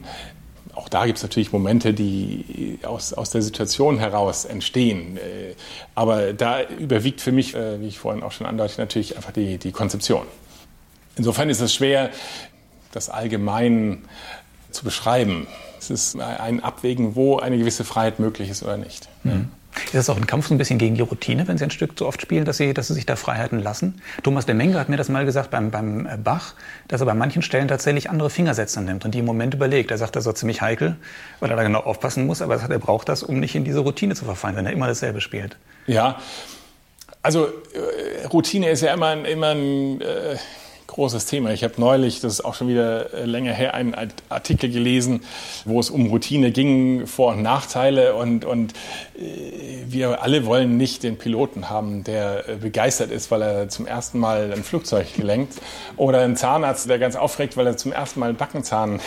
[0.91, 5.17] Da gibt es natürlich Momente, die aus, aus der Situation heraus entstehen.
[5.17, 5.55] Äh,
[5.95, 9.59] aber da überwiegt für mich, äh, wie ich vorhin auch schon andeutete, natürlich einfach die,
[9.59, 10.27] die Konzeption.
[11.17, 12.11] Insofern ist es schwer,
[12.93, 14.03] das allgemein
[14.71, 15.47] zu beschreiben.
[15.79, 19.09] Es ist ein Abwägen, wo eine gewisse Freiheit möglich ist oder nicht.
[19.23, 19.49] Mhm.
[19.87, 21.99] Ist das auch ein Kampf so ein bisschen gegen die Routine, wenn Sie ein Stück
[21.99, 24.01] zu oft spielen, dass Sie, dass Sie sich da Freiheiten lassen?
[24.23, 26.55] Thomas de Menge hat mir das mal gesagt beim, beim äh, Bach,
[26.89, 29.91] dass er bei manchen Stellen tatsächlich andere Fingersätze nimmt und die im Moment überlegt.
[29.91, 30.97] Er sagt, das ist ziemlich heikel,
[31.39, 33.65] weil er da genau aufpassen muss, aber er, sagt, er braucht das, um nicht in
[33.65, 35.57] diese Routine zu verfallen, wenn er immer dasselbe spielt.
[35.87, 36.19] Ja,
[37.23, 40.37] also äh, Routine ist ja immer, immer ein äh,
[40.91, 41.53] großes Thema.
[41.53, 43.95] Ich habe neulich, das ist auch schon wieder äh, länger her, einen
[44.29, 45.23] Artikel gelesen,
[45.65, 48.15] wo es um Routine ging, Vor- und Nachteile.
[48.15, 48.73] Und, und
[49.17, 53.87] äh, wir alle wollen nicht den Piloten haben, der äh, begeistert ist, weil er zum
[53.87, 55.55] ersten Mal ein Flugzeug gelenkt.
[55.97, 59.01] Oder einen Zahnarzt, der ganz aufregt, weil er zum ersten Mal einen Backenzahn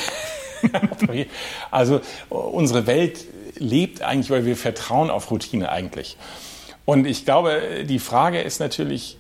[1.72, 6.18] Also unsere Welt lebt eigentlich, weil wir vertrauen auf Routine eigentlich.
[6.86, 9.18] Und ich glaube, die Frage ist natürlich,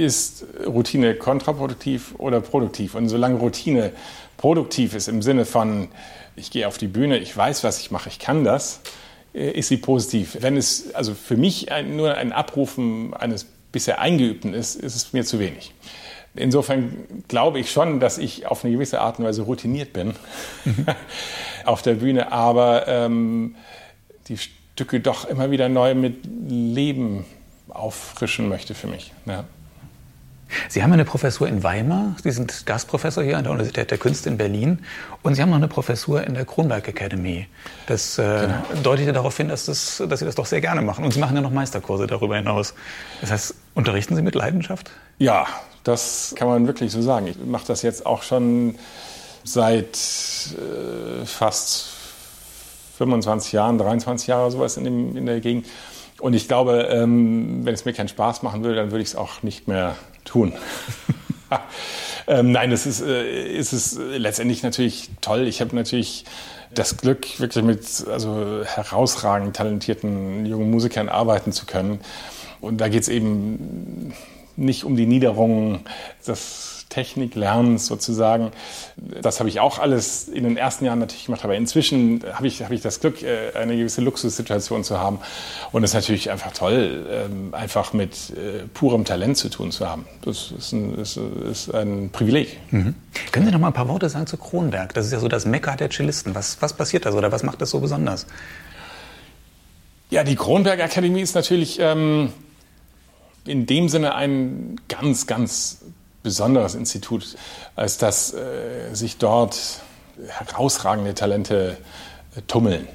[0.00, 2.94] ist Routine kontraproduktiv oder produktiv?
[2.94, 3.92] Und solange Routine
[4.36, 5.88] produktiv ist im Sinne von,
[6.36, 8.80] ich gehe auf die Bühne, ich weiß, was ich mache, ich kann das,
[9.34, 10.38] äh, ist sie positiv.
[10.40, 15.12] Wenn es also für mich ein, nur ein Abrufen eines bisher Eingeübten ist, ist es
[15.12, 15.74] mir zu wenig.
[16.34, 20.14] Insofern glaube ich schon, dass ich auf eine gewisse Art und Weise routiniert bin
[20.64, 20.86] mhm.
[21.64, 23.56] auf der Bühne, aber ähm,
[24.28, 27.24] die Stücke doch immer wieder neu mit Leben
[27.68, 29.12] auffrischen möchte für mich.
[29.26, 29.44] Ja.
[30.68, 34.28] Sie haben eine Professur in Weimar, Sie sind Gastprofessor hier an der Universität der Künste
[34.28, 34.80] in Berlin
[35.22, 37.46] und Sie haben noch eine Professur in der Kronberg Academy.
[37.86, 38.82] Das äh, genau.
[38.82, 41.04] deutet ja darauf hin, dass, das, dass Sie das doch sehr gerne machen.
[41.04, 42.74] Und Sie machen ja noch Meisterkurse darüber hinaus.
[43.20, 44.90] Das heißt, unterrichten Sie mit Leidenschaft?
[45.18, 45.46] Ja,
[45.84, 47.26] das kann man wirklich so sagen.
[47.26, 48.76] Ich mache das jetzt auch schon
[49.44, 51.86] seit äh, fast
[52.98, 55.66] 25 Jahren, 23 Jahre sowas in, dem, in der Gegend.
[56.20, 59.16] Und ich glaube, ähm, wenn es mir keinen Spaß machen würde, dann würde ich es
[59.16, 59.96] auch nicht mehr
[60.30, 60.52] tun.
[62.26, 65.46] ähm, nein, es ist, äh, es ist letztendlich natürlich toll.
[65.46, 66.24] Ich habe natürlich
[66.72, 72.00] das Glück, wirklich mit also herausragend talentierten jungen Musikern arbeiten zu können.
[72.60, 74.12] Und da geht es eben
[74.56, 75.80] nicht um die Niederungen,
[76.24, 78.50] das Techniklernens sozusagen.
[79.22, 82.62] Das habe ich auch alles in den ersten Jahren natürlich gemacht, aber inzwischen habe ich,
[82.62, 85.20] habe ich das Glück, äh, eine gewisse Luxussituation zu haben.
[85.72, 89.88] Und es ist natürlich einfach toll, ähm, einfach mit äh, purem Talent zu tun zu
[89.88, 90.04] haben.
[90.22, 92.58] Das ist ein, ist, ist ein Privileg.
[92.70, 92.94] Mhm.
[93.32, 94.92] Können Sie noch mal ein paar Worte sagen zu Kronberg?
[94.92, 96.34] Das ist ja so das Mekka der Cellisten.
[96.34, 98.26] Was, was passiert da so oder was macht das so besonders?
[100.10, 102.32] Ja, die Kronberg Akademie ist natürlich ähm,
[103.46, 105.78] in dem Sinne ein ganz, ganz
[106.22, 107.36] besonderes Institut,
[107.76, 109.80] als dass äh, sich dort
[110.28, 111.76] herausragende Talente
[112.36, 112.86] äh, tummeln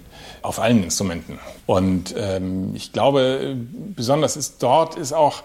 [0.42, 1.40] auf allen Instrumenten.
[1.66, 3.58] Und ähm, ich glaube,
[3.96, 5.42] besonders ist dort ist auch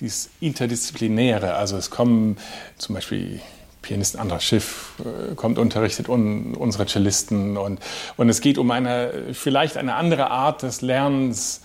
[0.00, 1.54] dieses Interdisziplinäre.
[1.54, 2.36] Also es kommen
[2.76, 3.40] zum Beispiel
[3.80, 7.80] Pianist Andras Schiff äh, kommt unterrichtet un, unsere Cellisten und,
[8.16, 11.60] und es geht um eine vielleicht eine andere Art des Lernens,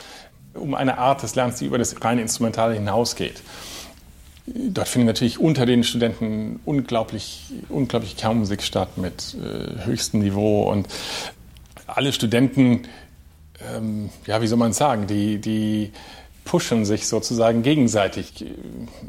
[0.53, 3.41] um eine Art des Lernens, die über das reine Instrumentale hinausgeht.
[4.55, 10.69] Dort findet natürlich unter den Studenten unglaublich, unglaublich Kernmusik statt mit äh, höchstem Niveau.
[10.69, 10.87] Und
[11.85, 12.83] alle Studenten,
[13.75, 15.91] ähm, ja, wie soll man sagen, die, die
[16.49, 18.43] pushen sich sozusagen gegenseitig.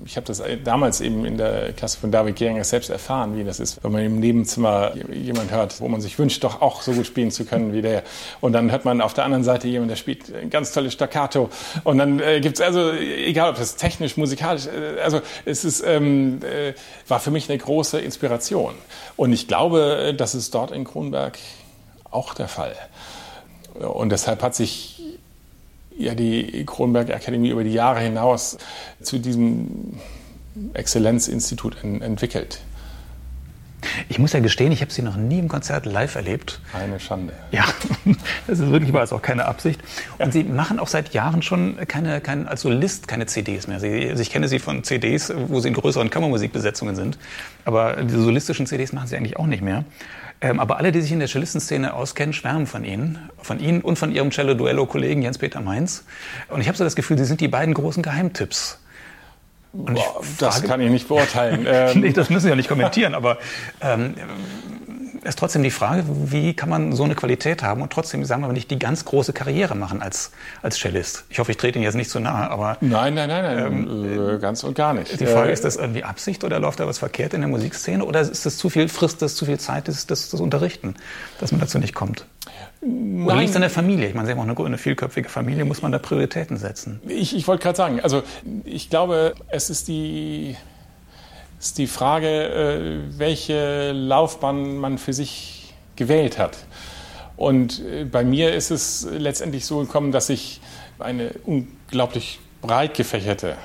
[0.05, 3.61] Ich habe das damals eben in der Klasse von David Geringer selbst erfahren, wie das
[3.61, 7.07] ist, wenn man im Nebenzimmer jemand hört, wo man sich wünscht, doch auch so gut
[7.07, 8.03] spielen zu können wie der.
[8.43, 11.49] Und dann hört man auf der anderen Seite jemand, der spielt ganz tolles Staccato.
[11.83, 16.41] Und dann äh, es also, egal ob das technisch, musikalisch, äh, also es ist, ähm,
[16.45, 16.75] äh,
[17.09, 18.75] war für mich eine große Inspiration.
[19.17, 21.39] Und ich glaube, das ist dort in Kronberg
[22.11, 22.77] auch der Fall.
[23.73, 25.01] Und deshalb hat sich
[26.01, 28.59] ja die Kronberg Akademie über die Jahre hinaus
[29.03, 29.95] zu diesem
[30.75, 32.61] Exzellenzinstitut entwickelt.
[34.09, 36.61] Ich muss ja gestehen, ich habe sie noch nie im Konzert live erlebt.
[36.73, 37.33] Eine Schande.
[37.51, 37.65] Ja,
[38.47, 39.81] das ist wirklich war es auch keine Absicht.
[40.19, 40.33] Und ja.
[40.33, 43.81] Sie machen auch seit Jahren schon keine, keine als Solist keine CDs mehr.
[43.81, 47.19] Sie, also ich kenne Sie von CDs, wo Sie in größeren Kammermusikbesetzungen sind,
[47.65, 49.85] aber diese solistischen CDs machen Sie eigentlich auch nicht mehr.
[50.43, 53.99] Ähm, aber alle, die sich in der Cellistenszene auskennen, schwärmen von Ihnen, von Ihnen und
[53.99, 56.05] von Ihrem Cello-Duello-Kollegen Jens-Peter Mainz.
[56.49, 58.79] Und ich habe so das Gefühl, Sie sind die beiden großen Geheimtipps.
[59.73, 61.65] Boah, das kann ich nicht beurteilen.
[61.69, 62.01] ähm.
[62.01, 63.39] nee, das müssen Sie ja nicht kommentieren, aber
[63.81, 64.15] ähm,
[65.23, 68.49] ist trotzdem die Frage, wie kann man so eine Qualität haben und trotzdem, sagen wir
[68.49, 71.25] mal, nicht die ganz große Karriere machen als, als Cellist.
[71.29, 72.79] Ich hoffe, ich trete Ihnen jetzt nicht zu nahe, aber...
[72.81, 75.21] Nein, nein, nein, nein ähm, äh, ganz und gar nicht.
[75.21, 78.05] Die Frage, äh, ist das irgendwie Absicht oder läuft da was verkehrt in der Musikszene
[78.05, 80.95] oder ist das zu viel, frisst das zu viel Zeit, das, das, das Unterrichten,
[81.39, 82.27] dass man dazu nicht kommt?
[82.81, 83.27] Nein.
[83.27, 84.09] Oder liegt es an der Familie?
[84.09, 87.01] Ich meine, Sie haben auch eine, eine vielköpfige Familie, muss man da Prioritäten setzen?
[87.07, 88.23] Ich, ich wollte gerade sagen, also
[88.65, 90.57] ich glaube, es ist die
[91.61, 96.59] ist die Frage, äh, welche Laufbahn man für sich gewählt hat.
[97.37, 100.61] Und äh, bei mir ist es letztendlich so gekommen, dass ich
[100.99, 103.57] eine unglaublich breit gefächerte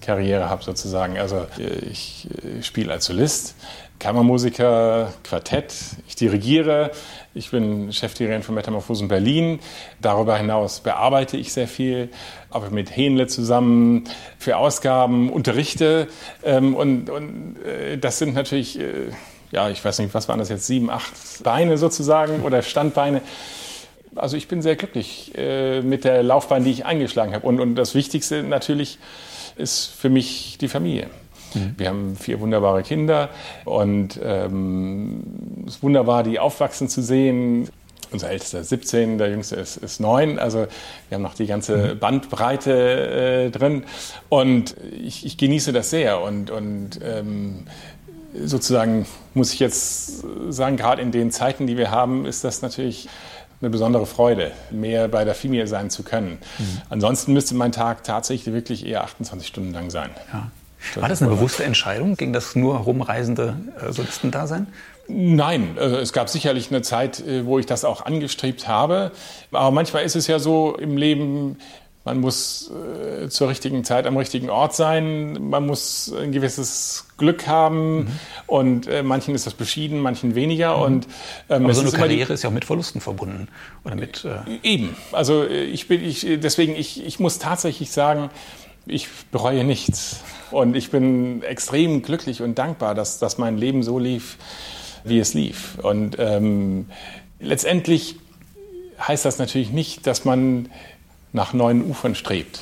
[0.00, 1.18] Karriere habe sozusagen.
[1.18, 2.28] Also äh, ich
[2.62, 3.54] spiele als Solist,
[4.00, 5.74] Kammermusiker, Quartett,
[6.08, 6.90] ich dirigiere,
[7.34, 9.60] ich bin Chefdirigent von Metamorphosen Berlin.
[10.00, 12.08] Darüber hinaus bearbeite ich sehr viel,
[12.50, 14.04] aber mit Hähnle zusammen
[14.38, 16.08] für Ausgaben, unterrichte.
[16.42, 19.10] Ähm, und, und äh, das sind natürlich, äh,
[19.52, 21.12] ja, ich weiß nicht, was waren das jetzt, sieben, acht
[21.44, 23.20] Beine sozusagen oder Standbeine.
[24.16, 27.46] Also ich bin sehr glücklich äh, mit der Laufbahn, die ich eingeschlagen habe.
[27.46, 28.98] Und, und das Wichtigste natürlich
[29.60, 31.08] ist für mich die Familie.
[31.54, 31.74] Mhm.
[31.76, 33.30] Wir haben vier wunderbare Kinder
[33.64, 35.22] und ähm,
[35.66, 37.68] es ist wunderbar, die aufwachsen zu sehen.
[38.12, 40.38] Unser ältester ist 17, der jüngste ist, ist 9.
[40.38, 40.66] Also
[41.08, 41.98] wir haben noch die ganze mhm.
[42.00, 43.84] Bandbreite äh, drin.
[44.28, 46.20] Und ich, ich, genieße das sehr.
[46.20, 47.66] Und, und ähm,
[48.34, 53.08] sozusagen muss ich jetzt sagen, gerade in den Zeiten, die wir haben, ist das natürlich
[53.60, 56.38] eine besondere Freude, mehr bei der Familie sein zu können.
[56.58, 56.82] Mhm.
[56.88, 60.10] Ansonsten müsste mein Tag tatsächlich wirklich eher 28 Stunden lang sein.
[60.32, 60.50] Ja.
[60.94, 62.16] War das eine bewusste Entscheidung?
[62.16, 64.66] Ging das nur rumreisende äh, Solistendasein?
[65.08, 69.12] Nein, äh, es gab sicherlich eine Zeit, äh, wo ich das auch angestrebt habe.
[69.52, 71.58] Aber manchmal ist es ja so im Leben,
[72.04, 75.50] Man muss äh, zur richtigen Zeit am richtigen Ort sein.
[75.50, 77.98] Man muss ein gewisses Glück haben.
[77.98, 78.08] Mhm.
[78.46, 80.78] Und äh, manchen ist das beschieden, manchen weniger.
[80.78, 80.82] Mhm.
[80.82, 81.06] Und,
[81.50, 83.48] ähm, Aber so eine Karriere die, ist ja auch mit Verlusten verbunden.
[83.84, 84.96] Oder mit, äh Eben.
[85.12, 88.30] Also äh, ich bin, ich, deswegen, ich, ich muss tatsächlich sagen,
[88.86, 90.20] ich bereue nichts.
[90.50, 94.38] Und ich bin extrem glücklich und dankbar, dass, dass mein Leben so lief,
[95.04, 95.78] wie es lief.
[95.82, 96.86] Und ähm,
[97.40, 98.16] letztendlich
[98.98, 100.70] heißt das natürlich nicht, dass man
[101.32, 102.60] nach neuen Ufern strebt.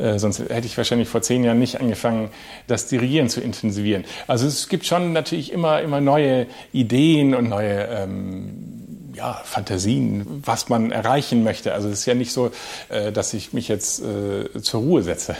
[0.00, 2.30] Äh, sonst hätte ich wahrscheinlich vor zehn Jahren nicht angefangen,
[2.66, 4.04] das Dirigieren zu intensivieren.
[4.26, 8.80] Also es gibt schon natürlich immer, immer neue Ideen und neue ähm,
[9.14, 11.74] ja, Fantasien, was man erreichen möchte.
[11.74, 12.50] Also es ist ja nicht so,
[12.88, 15.36] äh, dass ich mich jetzt äh, zur Ruhe setze.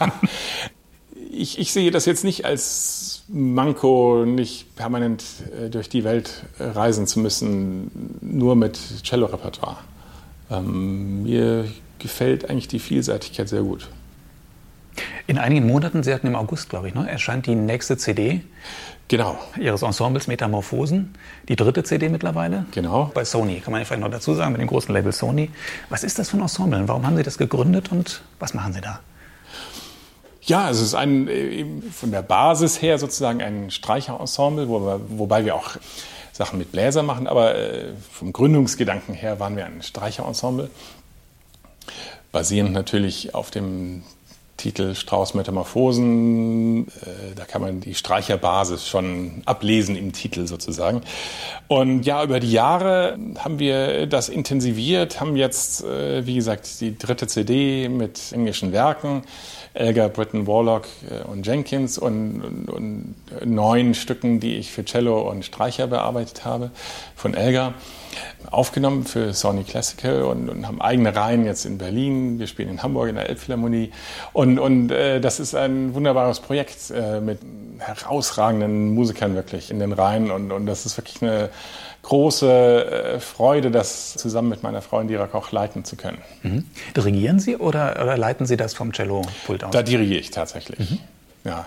[1.30, 5.22] ich, ich sehe das jetzt nicht als Manko, nicht permanent
[5.60, 9.78] äh, durch die Welt reisen zu müssen, nur mit Cello-Repertoire.
[10.50, 11.66] Ähm, mir
[11.98, 13.88] gefällt eigentlich die Vielseitigkeit sehr gut.
[15.26, 18.42] In einigen Monaten, Sie hatten im August, glaube ich, ne, erscheint die nächste CD.
[19.08, 19.38] Genau.
[19.58, 21.14] Ihres Ensembles Metamorphosen.
[21.48, 22.66] Die dritte CD mittlerweile.
[22.72, 23.10] Genau.
[23.14, 25.50] Bei Sony, kann man vielleicht noch dazu sagen, mit dem großen Label Sony.
[25.90, 26.88] Was ist das für ein Ensemble?
[26.88, 29.00] Warum haben Sie das gegründet und was machen Sie da?
[30.42, 35.56] Ja, es ist ein, äh, von der Basis her sozusagen ein Streicherensemble, wo wobei wir
[35.56, 35.76] auch
[36.36, 40.70] Sachen mit Bläser machen, aber äh, vom Gründungsgedanken her waren wir ein Streicherensemble,
[42.30, 44.02] basierend natürlich auf dem
[44.56, 46.88] Titel Strauß Metamorphosen.
[46.88, 51.02] Äh, da kann man die Streicherbasis schon ablesen im Titel sozusagen.
[51.68, 57.26] Und ja, über die Jahre haben wir das intensiviert, haben jetzt, wie gesagt, die dritte
[57.26, 59.22] CD mit englischen Werken
[59.76, 65.28] Elgar, Britton, Warlock äh, und Jenkins und, und, und, neun Stücken, die ich für Cello
[65.30, 66.70] und Streicher bearbeitet habe,
[67.14, 67.74] von Elgar,
[68.50, 72.38] aufgenommen für Sony Classical und, und, haben eigene Reihen jetzt in Berlin.
[72.38, 73.92] Wir spielen in Hamburg in der Elbphilharmonie.
[74.32, 77.40] Und, und äh, das ist ein wunderbares Projekt äh, mit
[77.78, 80.30] herausragenden Musikern wirklich in den Reihen.
[80.30, 81.50] Und, und das ist wirklich eine
[82.02, 86.18] große äh, Freude, das zusammen mit meiner Frau Indira Koch leiten zu können.
[86.42, 86.64] Mhm.
[86.96, 89.70] Dirigieren Sie oder, oder, leiten Sie das vom Cello-Pult aus?
[89.72, 90.90] Da dirigiere ich tatsächlich.
[90.90, 90.98] Mhm.
[91.44, 91.66] Ja.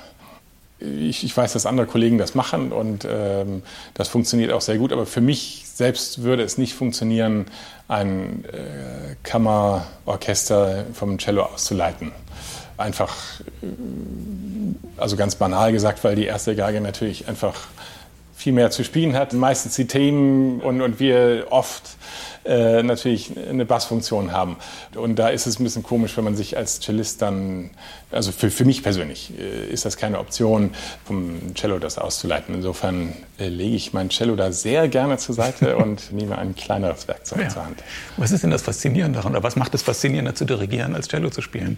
[0.80, 3.64] Ich, ich, weiß, dass andere Kollegen das machen und ähm,
[3.94, 7.46] das funktioniert auch sehr gut, aber für mich selbst würde es nicht funktionieren,
[7.90, 12.12] ein äh, Kammerorchester vom Cello auszuleiten.
[12.78, 13.16] Einfach,
[13.62, 13.66] äh,
[14.98, 17.56] also ganz banal gesagt, weil die erste Geige natürlich einfach
[18.40, 19.34] viel mehr zu spielen hat.
[19.34, 21.98] Meistens die Themen und, und wir oft
[22.46, 24.58] äh, natürlich eine Bassfunktion haben.
[24.96, 27.70] Und da ist es ein bisschen komisch, wenn man sich als Cellist dann,
[28.12, 30.72] also für, für mich persönlich äh, ist das keine Option,
[31.06, 32.56] vom Cello das auszuleiten.
[32.56, 37.08] Insofern äh, lege ich mein Cello da sehr gerne zur Seite und nehme ein kleineres
[37.08, 37.50] Werkzeug ja.
[37.50, 37.84] zur Hand.
[38.18, 39.34] Was ist denn das Faszinierende daran?
[39.34, 41.78] Oder was macht es faszinierender zu dirigieren, als Cello zu spielen?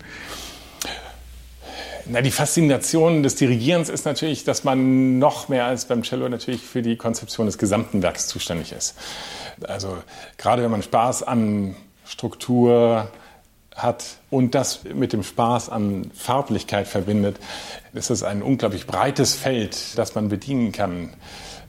[2.06, 6.62] Na, die Faszination des Dirigierens ist natürlich, dass man noch mehr als beim Cello natürlich
[6.62, 8.96] für die Konzeption des gesamten Werks zuständig ist.
[9.68, 9.98] Also
[10.38, 11.76] gerade wenn man Spaß an
[12.06, 13.10] Struktur
[13.76, 17.38] hat und das mit dem Spaß an Farblichkeit verbindet,
[17.94, 21.14] ist es ein unglaublich breites Feld, das man bedienen kann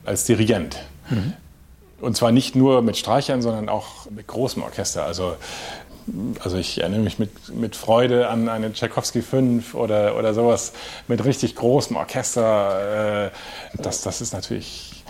[0.05, 0.79] als Dirigent.
[1.09, 1.33] Mhm.
[2.01, 5.05] Und zwar nicht nur mit Streichern, sondern auch mit großem Orchester.
[5.05, 5.37] Also
[6.43, 10.73] also ich erinnere mich mit, mit Freude an eine Tchaikovsky 5 oder, oder sowas
[11.07, 13.27] mit richtig großem Orchester.
[13.27, 13.31] Äh,
[13.81, 15.03] das, das ist natürlich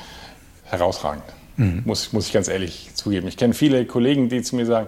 [0.66, 1.24] herausragend.
[1.58, 1.84] Mhm.
[1.86, 3.28] Muss, muss ich ganz ehrlich zugeben.
[3.28, 4.88] Ich kenne viele Kollegen, die zu mir sagen,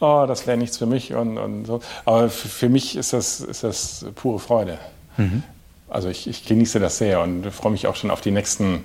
[0.00, 1.80] oh, das wäre nichts für mich und, und so.
[2.04, 4.78] Aber für, für mich ist das, ist das pure Freude.
[5.16, 5.42] Mhm.
[5.88, 8.84] Also ich, ich genieße das sehr und freue mich auch schon auf die nächsten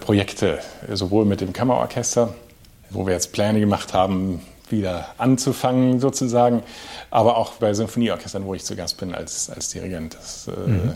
[0.00, 0.58] Projekte,
[0.92, 2.34] sowohl mit dem Kammerorchester,
[2.90, 4.40] wo wir jetzt Pläne gemacht haben,
[4.72, 6.62] wieder anzufangen sozusagen,
[7.10, 10.14] aber auch bei Sinfonieorchestern, wo ich zu Gast bin als, als Dirigent.
[10.14, 10.92] Das äh, mhm.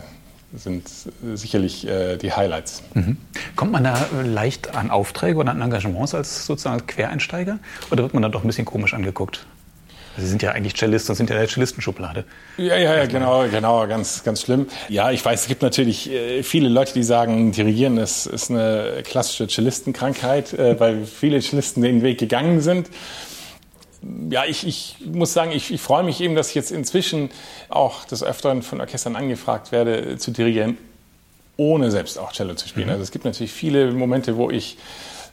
[0.53, 0.89] sind
[1.35, 2.83] sicherlich äh, die Highlights.
[2.93, 3.17] Mhm.
[3.55, 7.59] Kommt man da leicht an Aufträge oder an Engagements als sozusagen Quereinsteiger
[7.91, 9.45] oder wird man da doch ein bisschen komisch angeguckt?
[10.17, 12.25] Sie sind ja eigentlich Cellist und sind ja in der Cellistenschublade.
[12.57, 14.67] Ja, ja, ja, genau, genau, ganz, ganz schlimm.
[14.89, 19.03] Ja, ich weiß, es gibt natürlich äh, viele Leute, die sagen, Dirigieren ist, ist eine
[19.03, 22.89] klassische Cellistenkrankheit, äh, weil viele Cellisten den Weg gegangen sind
[24.29, 27.29] ja, ich, ich muss sagen, ich, ich freue mich eben, dass ich jetzt inzwischen
[27.69, 30.77] auch des Öfteren von Orchestern angefragt werde, zu dirigieren,
[31.57, 32.87] ohne selbst auch Cello zu spielen.
[32.87, 32.93] Mhm.
[32.93, 34.77] Also es gibt natürlich viele Momente, wo ich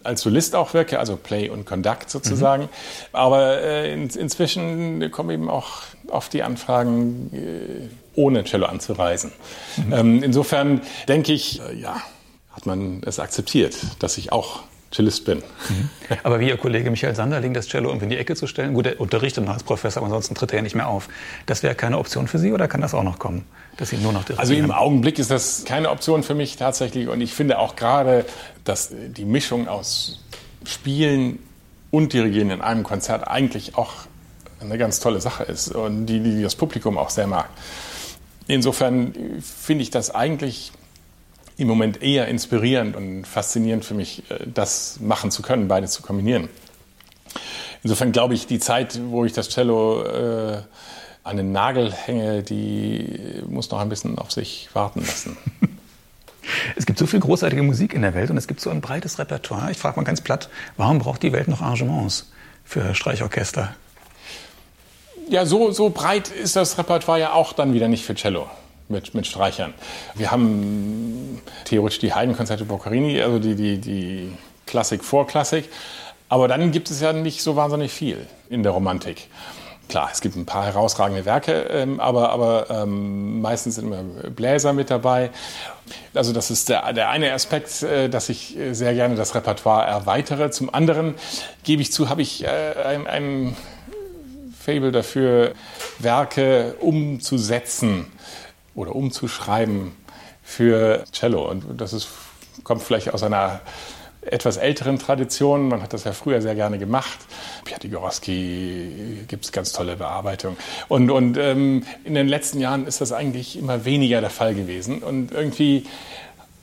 [0.02, 2.64] als Solist auch wirke, also Play und Conduct sozusagen.
[2.64, 2.68] Mhm.
[3.12, 9.32] Aber äh, in, inzwischen kommen eben auch oft die Anfragen, äh, ohne Cello anzureisen.
[9.76, 9.92] Mhm.
[9.92, 12.02] Ähm, insofern denke ich, äh, ja,
[12.52, 14.62] hat man es akzeptiert, dass ich auch
[14.94, 15.38] Cellist bin.
[15.38, 15.88] Mhm.
[16.22, 18.86] Aber wie Ihr Kollege Michael Sanderling, das Cello irgendwie in die Ecke zu stellen, gut,
[18.86, 21.08] er unterrichtet noch als Professor, aber ansonsten tritt er ja nicht mehr auf.
[21.46, 23.44] Das wäre keine Option für Sie oder kann das auch noch kommen,
[23.76, 27.20] dass Sie nur noch Also im Augenblick ist das keine Option für mich tatsächlich und
[27.20, 28.24] ich finde auch gerade,
[28.64, 30.24] dass die Mischung aus
[30.64, 31.38] Spielen
[31.90, 33.92] und Dirigieren in einem Konzert eigentlich auch
[34.60, 37.48] eine ganz tolle Sache ist und die, die das Publikum auch sehr mag.
[38.46, 40.72] Insofern finde ich das eigentlich
[41.56, 46.02] im Moment eher inspirierend und faszinierend für mich, äh, das machen zu können, beide zu
[46.02, 46.48] kombinieren.
[47.82, 50.62] Insofern glaube ich, die Zeit, wo ich das Cello äh,
[51.22, 55.36] an den Nagel hänge, die muss noch ein bisschen auf sich warten lassen.
[56.76, 59.18] Es gibt so viel großartige Musik in der Welt und es gibt so ein breites
[59.18, 59.70] Repertoire.
[59.70, 62.30] Ich frage mal ganz platt, warum braucht die Welt noch Arrangements
[62.64, 63.74] für Streichorchester?
[65.30, 68.50] Ja, so, so breit ist das Repertoire ja auch dann wieder nicht für Cello
[68.88, 69.74] mit, mit Streichern.
[70.14, 74.32] Wir haben theoretisch die Heidenkonzerte Boccherini, also die, die, die
[74.66, 75.68] Klassik vor Klassik.
[76.28, 79.28] Aber dann gibt es ja nicht so wahnsinnig viel in der Romantik.
[79.88, 84.72] Klar, es gibt ein paar herausragende Werke, ähm, aber, aber ähm, meistens sind immer Bläser
[84.72, 85.30] mit dabei.
[86.14, 90.50] Also das ist der, der eine Aspekt, äh, dass ich sehr gerne das Repertoire erweitere.
[90.50, 91.14] Zum anderen
[91.64, 93.56] gebe ich zu, habe ich äh, ein, ein
[94.58, 95.52] Fable dafür,
[95.98, 98.06] Werke umzusetzen
[98.74, 99.92] oder umzuschreiben
[100.42, 101.48] für Cello.
[101.48, 102.08] Und das ist,
[102.62, 103.60] kommt vielleicht aus einer
[104.30, 105.68] etwas älteren Tradition.
[105.68, 107.18] Man hat das ja früher sehr gerne gemacht.
[107.64, 110.56] Piatigorowski gibt es ganz tolle Bearbeitung.
[110.88, 115.02] Und, und ähm, in den letzten Jahren ist das eigentlich immer weniger der Fall gewesen.
[115.02, 115.84] Und irgendwie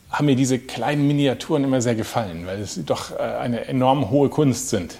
[0.09, 4.29] haben mir diese kleinen Miniaturen immer sehr gefallen, weil es doch äh, eine enorm hohe
[4.29, 4.97] Kunst sind.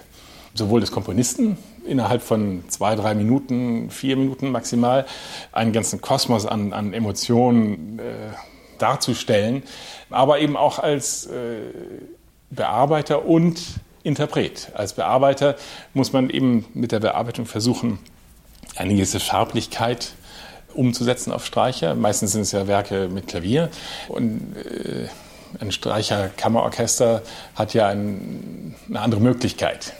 [0.54, 1.56] Sowohl des Komponisten,
[1.86, 5.06] innerhalb von zwei, drei Minuten, vier Minuten maximal,
[5.52, 8.02] einen ganzen Kosmos an, an Emotionen äh,
[8.78, 9.62] darzustellen,
[10.10, 11.60] aber eben auch als äh,
[12.50, 13.62] Bearbeiter und
[14.02, 14.70] Interpret.
[14.74, 15.56] Als Bearbeiter
[15.94, 17.98] muss man eben mit der Bearbeitung versuchen,
[18.76, 20.12] eine gewisse Farblichkeit
[20.74, 21.94] umzusetzen auf Streicher.
[21.94, 23.68] Meistens sind es ja Werke mit Klavier.
[24.08, 25.08] Und äh,
[25.60, 27.22] ein Streicherkammerorchester
[27.54, 29.92] hat ja ein, eine andere Möglichkeit.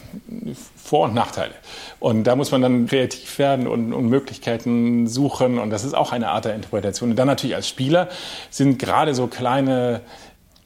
[0.83, 1.55] Vor- und Nachteile.
[2.01, 5.59] Und da muss man dann kreativ werden und, und, Möglichkeiten suchen.
[5.59, 7.11] Und das ist auch eine Art der Interpretation.
[7.11, 8.09] Und dann natürlich als Spieler
[8.51, 10.01] sind gerade so kleine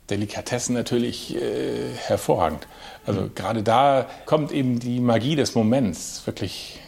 [0.08, 2.66] Delikatessen natürlich äh, hervorragend.
[3.06, 6.80] Also gerade da kommt eben die Magie des Moments wirklich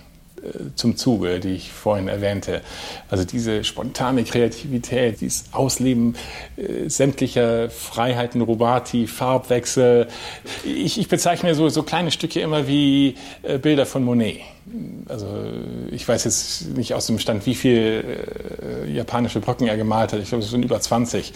[0.74, 2.62] zum Zuge, die ich vorhin erwähnte.
[3.10, 6.16] Also diese spontane Kreativität, dieses Ausleben
[6.56, 10.08] äh, sämtlicher Freiheiten, Rubati, Farbwechsel.
[10.64, 14.40] Ich, ich bezeichne so, so kleine Stücke immer wie äh, Bilder von Monet.
[15.08, 15.26] Also
[15.90, 20.20] ich weiß jetzt nicht aus dem Stand, wie viele äh, japanische Brücken er gemalt hat.
[20.20, 21.32] Ich glaube, es sind über 20.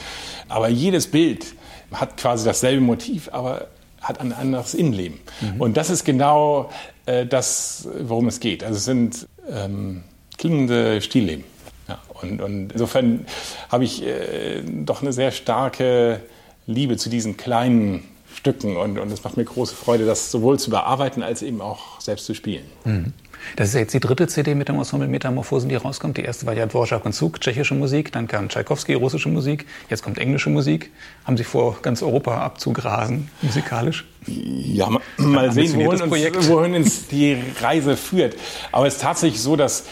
[0.48, 1.46] Aber jedes Bild
[1.92, 3.68] hat quasi dasselbe Motiv, aber
[4.02, 5.20] hat ein anderes Innenleben.
[5.40, 5.60] Mhm.
[5.60, 6.70] Und das ist genau
[7.06, 8.64] äh, das, worum es geht.
[8.64, 10.02] Also es sind ähm,
[10.38, 11.44] klingende Stillleben.
[11.88, 13.26] Ja, und, und, insofern
[13.68, 16.20] habe ich äh, doch eine sehr starke
[16.66, 20.70] Liebe zu diesen kleinen Stücken und, und es macht mir große Freude, das sowohl zu
[20.70, 22.64] bearbeiten als eben auch selbst zu spielen.
[22.84, 23.12] Mhm.
[23.56, 26.16] Das ist jetzt die dritte CD mit dem Ensemble Metamorphosen, die rauskommt.
[26.16, 28.12] Die erste war ja Dvorak und Zug, tschechische Musik.
[28.12, 29.66] Dann kam Tchaikovsky, russische Musik.
[29.88, 30.90] Jetzt kommt englische Musik.
[31.24, 34.04] Haben Sie vor, ganz Europa abzugrasen, musikalisch?
[34.26, 38.36] Ja, mal sehen, wohin uns, wohin uns die Reise führt.
[38.70, 39.86] Aber es ist tatsächlich so, dass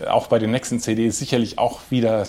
[0.00, 2.26] äh, auch bei den nächsten CDs sicherlich auch wieder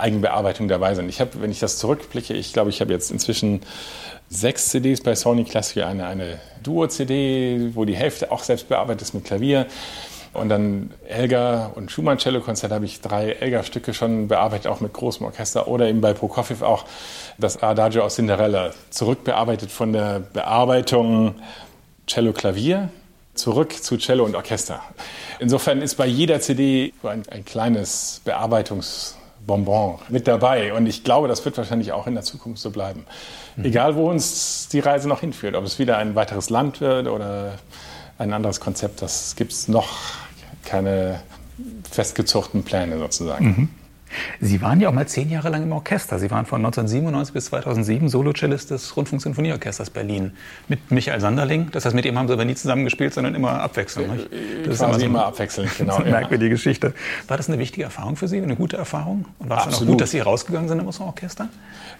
[0.00, 1.08] Eigenbearbeitung dabei sind.
[1.08, 3.60] Ich habe, wenn ich das zurückblicke, ich glaube, ich habe jetzt inzwischen
[4.28, 9.14] sechs CDs bei Sony Classic, eine, eine Duo-CD, wo die Hälfte auch selbst bearbeitet ist
[9.14, 9.66] mit Klavier.
[10.32, 14.80] Und dann Elgar und Schumann Cello Konzert habe ich drei Elgar Stücke schon bearbeitet, auch
[14.80, 16.84] mit großem Orchester oder eben bei Prokofiev auch
[17.38, 21.34] das Adagio aus Cinderella zurückbearbeitet von der Bearbeitung
[22.06, 22.90] Cello Klavier
[23.34, 24.80] zurück zu Cello und Orchester.
[25.40, 29.16] Insofern ist bei jeder CD ein, ein kleines Bearbeitungs
[29.46, 30.74] Bonbon mit dabei.
[30.74, 33.04] Und ich glaube, das wird wahrscheinlich auch in der Zukunft so bleiben.
[33.56, 33.64] Mhm.
[33.64, 37.54] Egal, wo uns die Reise noch hinführt, ob es wieder ein weiteres Land wird oder
[38.18, 39.88] ein anderes Konzept, das gibt es noch
[40.64, 41.20] keine
[41.90, 43.44] festgezuchten Pläne sozusagen.
[43.46, 43.68] Mhm.
[44.40, 46.18] Sie waren ja auch mal zehn Jahre lang im Orchester.
[46.18, 50.32] Sie waren von 1997 bis 2007 Solocellist des Rundfunksinfonieorchesters Berlin
[50.68, 51.70] mit Michael Sanderling.
[51.72, 54.12] Das heißt, mit ihm haben Sie aber nie zusammengespielt, sondern immer abwechselnd.
[54.12, 54.32] Nicht?
[54.32, 55.96] Äh, das ist immer, so immer abwechselnd, genau.
[55.96, 56.94] eine merkwürdige Geschichte.
[57.28, 59.26] War das eine wichtige Erfahrung für Sie, eine gute Erfahrung?
[59.38, 61.48] Und war es dann auch gut, dass Sie rausgegangen sind aus dem Orchester?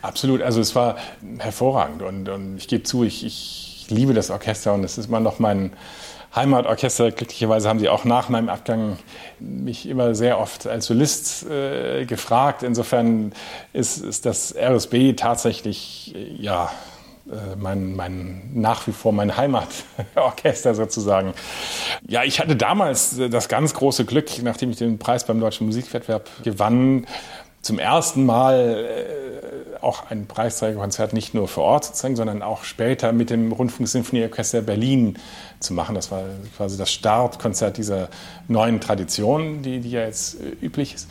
[0.03, 0.43] Absolut.
[0.43, 0.97] Also es war
[1.39, 2.03] hervorragend.
[2.03, 5.39] Und, und ich gebe zu, ich, ich liebe das Orchester und es ist immer noch
[5.39, 5.73] mein
[6.35, 7.11] Heimatorchester.
[7.11, 8.99] Glücklicherweise haben sie auch nach meinem Abgang
[9.39, 12.63] mich immer sehr oft als Solist äh, gefragt.
[12.63, 13.33] Insofern
[13.73, 16.71] ist, ist das RSB tatsächlich äh, ja
[17.31, 21.35] äh, mein, mein nach wie vor mein Heimatorchester sozusagen.
[22.09, 26.29] Ja, ich hatte damals das ganz große Glück, nachdem ich den Preis beim Deutschen Musikwettbewerb
[26.43, 27.07] gewann,
[27.63, 29.50] zum ersten Mal äh,
[29.83, 34.63] auch ein Preisträgerkonzert nicht nur vor Ort zu zeigen, sondern auch später mit dem Rundfunksinfonieorchester
[34.63, 35.19] Berlin
[35.61, 35.95] zu machen.
[35.95, 36.23] Das war
[36.57, 38.09] quasi das Startkonzert dieser
[38.49, 41.09] neuen Tradition, die, die ja jetzt äh, üblich ist.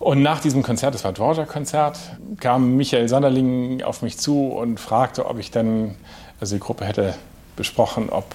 [0.00, 1.98] Und nach diesem Konzert, das war Dvorak-Konzert,
[2.40, 5.94] kam Michael Sanderling auf mich zu und fragte, ob ich dann,
[6.40, 7.14] also die Gruppe hätte
[7.56, 8.26] besprochen, ob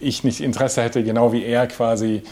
[0.00, 2.24] ich nicht Interesse hätte, genau wie er quasi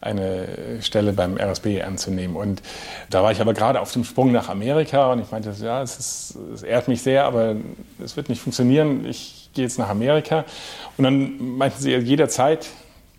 [0.00, 0.48] eine
[0.80, 2.36] Stelle beim RSB anzunehmen.
[2.36, 2.62] Und
[3.10, 5.98] da war ich aber gerade auf dem Sprung nach Amerika und ich meinte, ja, es,
[5.98, 7.56] ist, es ehrt mich sehr, aber
[8.02, 9.04] es wird nicht funktionieren.
[9.06, 10.44] Ich gehe jetzt nach Amerika.
[10.96, 12.68] Und dann meinten sie jederzeit,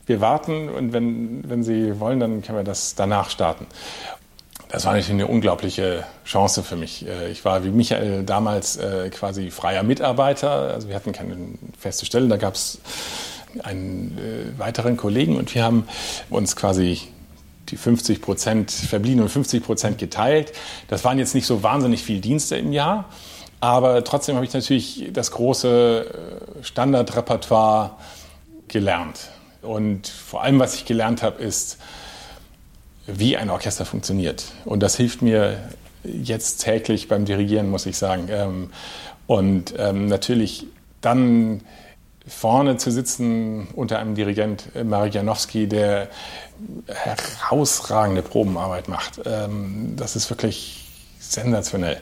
[0.06, 3.66] wir warten und wenn, wenn Sie wollen, dann können wir das danach starten.
[4.70, 7.06] Das war natürlich eine unglaubliche Chance für mich.
[7.06, 10.74] Äh, ich war wie Michael damals äh, quasi freier Mitarbeiter.
[10.74, 11.36] Also wir hatten keine
[11.78, 12.28] feste Stelle.
[12.30, 12.80] Da gab es
[13.64, 15.88] einen äh, weiteren Kollegen und wir haben
[16.30, 17.02] uns quasi
[17.70, 20.52] die 50 Prozent verbliebenen 50 Prozent geteilt.
[20.88, 23.06] Das waren jetzt nicht so wahnsinnig viele Dienste im Jahr,
[23.60, 26.06] aber trotzdem habe ich natürlich das große
[26.62, 27.92] Standardrepertoire
[28.68, 29.30] gelernt.
[29.62, 31.78] Und vor allem, was ich gelernt habe, ist,
[33.06, 34.46] wie ein Orchester funktioniert.
[34.66, 35.58] Und das hilft mir
[36.04, 38.28] jetzt täglich beim Dirigieren, muss ich sagen.
[38.30, 38.70] Ähm,
[39.28, 40.66] und ähm, natürlich
[41.02, 41.62] dann
[42.28, 46.10] vorne zu sitzen unter einem Dirigent äh, Marek Janowski, der
[46.88, 49.22] herausragende Probenarbeit macht.
[49.26, 50.88] Ähm, das ist wirklich
[51.20, 52.00] sensationell.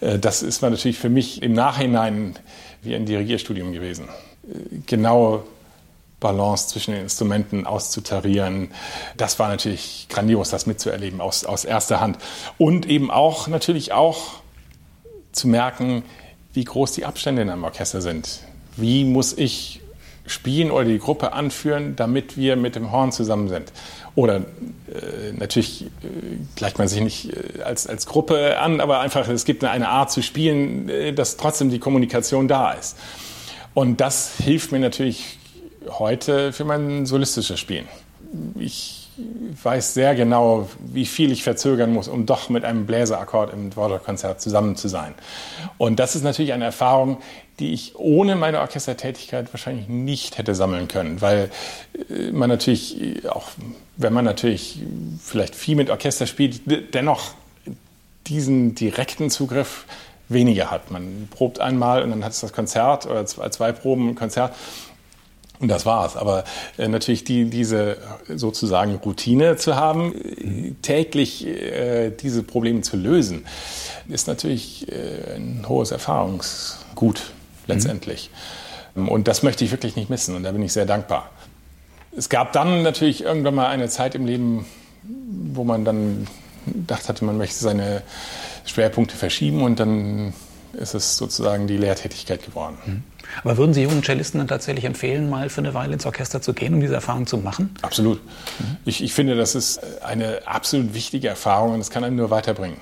[0.00, 2.38] Äh, das ist natürlich für mich im Nachhinein
[2.82, 4.08] wie ein Dirigierstudium gewesen.
[4.44, 5.44] Äh, genau
[6.20, 8.72] Balance zwischen den Instrumenten auszutarieren.
[9.16, 12.18] Das war natürlich grandios, das mitzuerleben aus, aus erster Hand.
[12.56, 14.40] Und eben auch natürlich auch
[15.30, 16.02] zu merken,
[16.54, 18.40] wie groß die Abstände in einem Orchester sind.
[18.80, 19.80] Wie muss ich
[20.26, 23.72] spielen oder die Gruppe anführen, damit wir mit dem Horn zusammen sind?
[24.14, 25.88] Oder äh, natürlich äh,
[26.56, 30.10] gleicht man sich nicht äh, als, als Gruppe an, aber einfach, es gibt eine, Art
[30.10, 32.96] zu spielen, äh, dass trotzdem die Kommunikation da ist.
[33.74, 35.38] Und das hilft mir natürlich
[35.88, 37.86] heute für mein solistisches Spielen.
[38.58, 39.08] Ich
[39.62, 44.40] weiß sehr genau, wie viel ich verzögern muss, um doch mit einem Bläserakkord im Dvorak-Konzert
[44.40, 45.14] zusammen zu sein.
[45.76, 47.18] Und das ist natürlich eine Erfahrung,
[47.58, 51.50] die ich ohne meine Orchestertätigkeit wahrscheinlich nicht hätte sammeln können, weil
[52.08, 53.48] äh, man natürlich, auch
[53.96, 54.80] wenn man natürlich
[55.22, 56.62] vielleicht viel mit Orchester spielt,
[56.94, 57.32] dennoch
[58.26, 59.86] diesen direkten Zugriff
[60.28, 60.90] weniger hat.
[60.90, 64.54] Man probt einmal und dann hat es das Konzert oder zwei, zwei Proben Konzert
[65.60, 66.16] und das war's.
[66.16, 66.44] Aber
[66.76, 67.96] äh, natürlich die, diese
[68.28, 73.46] sozusagen Routine zu haben, äh, täglich äh, diese Probleme zu lösen,
[74.08, 77.32] ist natürlich äh, ein hohes Erfahrungsgut
[77.68, 78.30] letztendlich.
[78.94, 79.08] Mhm.
[79.08, 81.30] Und das möchte ich wirklich nicht missen und da bin ich sehr dankbar.
[82.16, 84.66] Es gab dann natürlich irgendwann mal eine Zeit im Leben,
[85.04, 86.26] wo man dann
[86.66, 88.02] gedacht hatte, man möchte seine
[88.64, 90.32] Schwerpunkte verschieben und dann
[90.72, 92.76] ist es sozusagen die Lehrtätigkeit geworden.
[92.84, 93.02] Mhm.
[93.42, 96.54] Aber würden Sie jungen Cellisten dann tatsächlich empfehlen, mal für eine Weile ins Orchester zu
[96.54, 97.74] gehen, um diese Erfahrung zu machen?
[97.82, 98.24] Absolut.
[98.24, 98.76] Mhm.
[98.84, 102.78] Ich, ich finde, das ist eine absolut wichtige Erfahrung und es kann einen nur weiterbringen.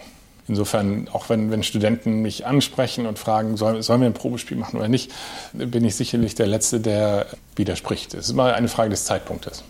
[0.48, 4.78] Insofern, auch wenn, wenn Studenten mich ansprechen und fragen, sollen, sollen wir ein Probespiel machen
[4.78, 5.10] oder nicht,
[5.52, 7.26] bin ich sicherlich der Letzte, der
[7.56, 8.14] widerspricht.
[8.14, 9.64] Es ist immer eine Frage des Zeitpunktes.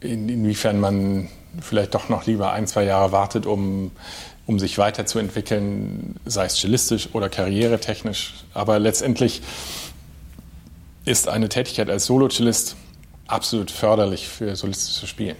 [0.00, 1.28] In, inwiefern man
[1.60, 3.92] vielleicht doch noch lieber ein, zwei Jahre wartet, um
[4.46, 8.34] um sich weiterzuentwickeln, sei es stilistisch oder karrieretechnisch.
[8.54, 9.42] Aber letztendlich
[11.04, 12.76] ist eine Tätigkeit als Solo-Cellist
[13.26, 15.36] absolut förderlich für solistisches Spielen.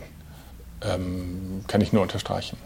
[0.83, 2.57] Ähm, kann ich nur unterstreichen.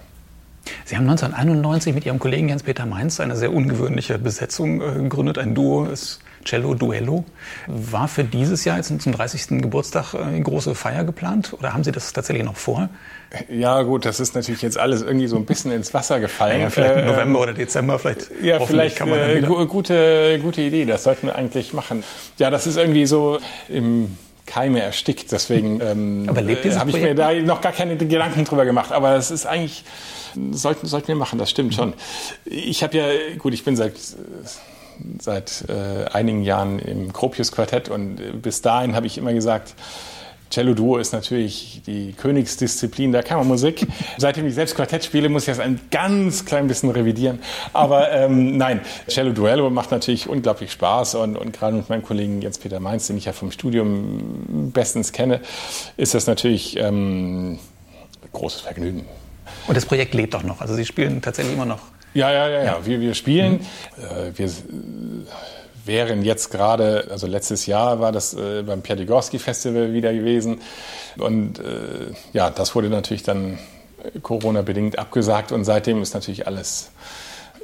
[0.84, 5.54] Sie haben 1991 mit Ihrem Kollegen Jens-Peter Mainz eine sehr ungewöhnliche Besetzung äh, gegründet, ein
[5.54, 7.24] Duo, das Cello Duello.
[7.66, 9.60] War für dieses Jahr jetzt zum 30.
[9.60, 12.88] Geburtstag äh, eine große Feier geplant oder haben Sie das tatsächlich noch vor?
[13.48, 16.60] Ja, gut, das ist natürlich jetzt alles irgendwie so ein bisschen ins Wasser gefallen.
[16.60, 18.30] Ja, vielleicht äh, November oder Dezember, vielleicht.
[18.40, 22.04] Ja, vielleicht kann man äh, gute, gute Idee, das sollten wir eigentlich machen.
[22.38, 24.16] Ja, das ist irgendwie so im
[24.46, 28.92] Keime erstickt, deswegen ähm, habe ich mir da noch gar keine Gedanken drüber gemacht.
[28.92, 29.84] Aber es ist eigentlich,
[30.52, 31.94] sollten, sollten wir machen, das stimmt schon.
[32.44, 33.06] Ich habe ja,
[33.38, 33.94] gut, ich bin seit
[35.20, 39.74] seit äh, einigen Jahren im Gropius Quartett und äh, bis dahin habe ich immer gesagt,
[40.50, 43.86] Cello Duo ist natürlich die Königsdisziplin der Kammermusik.
[44.16, 47.40] Seitdem ich selbst Quartett spiele, muss ich das ein ganz klein bisschen revidieren.
[47.72, 52.40] Aber ähm, nein, Cello Duello macht natürlich unglaublich Spaß und, und gerade mit meinem Kollegen
[52.40, 55.40] Jens-Peter Mainz, den ich ja vom Studium bestens kenne,
[55.96, 57.58] ist das natürlich ähm,
[58.32, 59.04] großes Vergnügen.
[59.66, 60.60] Und das Projekt lebt auch noch.
[60.60, 61.80] Also Sie spielen tatsächlich immer noch.
[62.14, 62.86] Ja, ja, ja, ja.
[62.86, 63.60] Wir, wir spielen.
[63.96, 64.04] Mhm.
[64.04, 64.50] Äh, wir
[65.86, 70.60] wären jetzt gerade, also letztes Jahr war das äh, beim Piatigorski Festival wieder gewesen.
[71.18, 73.58] Und äh, ja, das wurde natürlich dann
[74.22, 76.90] Corona-bedingt abgesagt und seitdem ist natürlich alles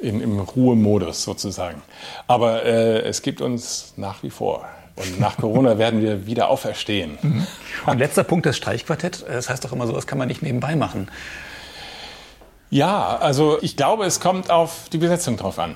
[0.01, 1.81] in, im Ruhemodus sozusagen.
[2.27, 4.65] Aber äh, es gibt uns nach wie vor.
[4.95, 7.17] Und nach Corona werden wir wieder auferstehen.
[7.21, 7.47] Mhm.
[7.85, 9.25] Und letzter Punkt, das Streichquartett.
[9.27, 11.09] Das heißt doch immer so, das kann man nicht nebenbei machen.
[12.69, 15.75] Ja, also ich glaube, es kommt auf die Besetzung drauf an.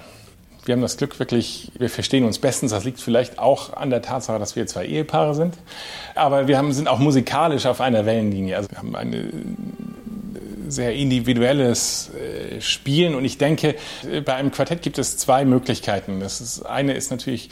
[0.67, 2.71] Wir haben das Glück wirklich, wir verstehen uns bestens.
[2.71, 5.55] Das liegt vielleicht auch an der Tatsache, dass wir zwei Ehepaare sind.
[6.13, 8.57] Aber wir haben, sind auch musikalisch auf einer Wellenlinie.
[8.57, 9.31] Also wir haben eine
[10.67, 13.15] sehr individuelles äh, Spielen.
[13.15, 13.75] Und ich denke,
[14.25, 16.19] bei einem Quartett gibt es zwei Möglichkeiten.
[16.19, 17.49] Das ist, eine ist natürlich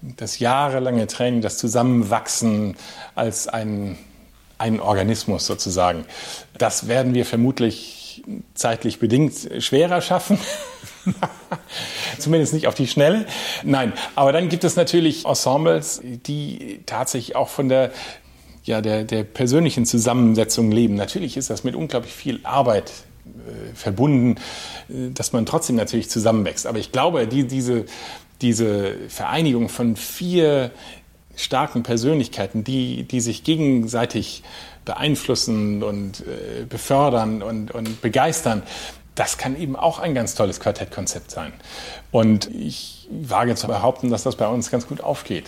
[0.00, 2.76] das jahrelange Training, das Zusammenwachsen
[3.14, 3.98] als ein,
[4.56, 6.06] ein Organismus sozusagen.
[6.56, 8.22] Das werden wir vermutlich
[8.54, 10.38] zeitlich bedingt schwerer schaffen.
[12.18, 13.26] Zumindest nicht auf die Schnelle.
[13.62, 17.90] Nein, aber dann gibt es natürlich Ensembles, die tatsächlich auch von der
[18.64, 20.94] ja, der, der persönlichen Zusammensetzung leben.
[20.94, 22.90] Natürlich ist das mit unglaublich viel Arbeit
[23.26, 24.36] äh, verbunden,
[24.88, 26.66] äh, dass man trotzdem natürlich zusammenwächst.
[26.66, 27.84] Aber ich glaube, die, diese,
[28.40, 30.70] diese Vereinigung von vier
[31.36, 34.42] starken Persönlichkeiten, die, die sich gegenseitig
[34.84, 38.62] beeinflussen und äh, befördern und, und begeistern,
[39.14, 41.52] das kann eben auch ein ganz tolles Quartettkonzept sein.
[42.10, 45.44] Und ich wage zu behaupten, dass das bei uns ganz gut aufgeht.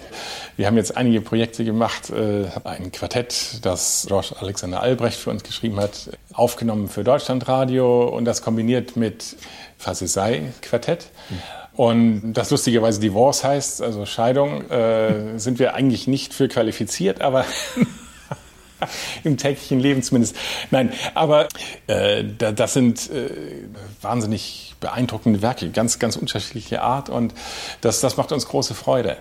[0.56, 5.42] Wir haben jetzt einige Projekte gemacht, äh, ein Quartett, das George Alexander Albrecht für uns
[5.42, 9.36] geschrieben hat, aufgenommen für Deutschlandradio und das kombiniert mit
[9.78, 11.06] Fasisei Quartett.
[11.74, 17.44] Und das lustigerweise Divorce heißt, also Scheidung, äh, sind wir eigentlich nicht für qualifiziert, aber
[19.24, 20.36] Im täglichen Leben zumindest.
[20.70, 21.48] Nein, aber
[21.86, 23.30] äh, das sind äh,
[24.02, 27.34] wahnsinnig beeindruckende Werke, ganz, ganz unterschiedliche Art und
[27.80, 29.16] das, das macht uns große Freude.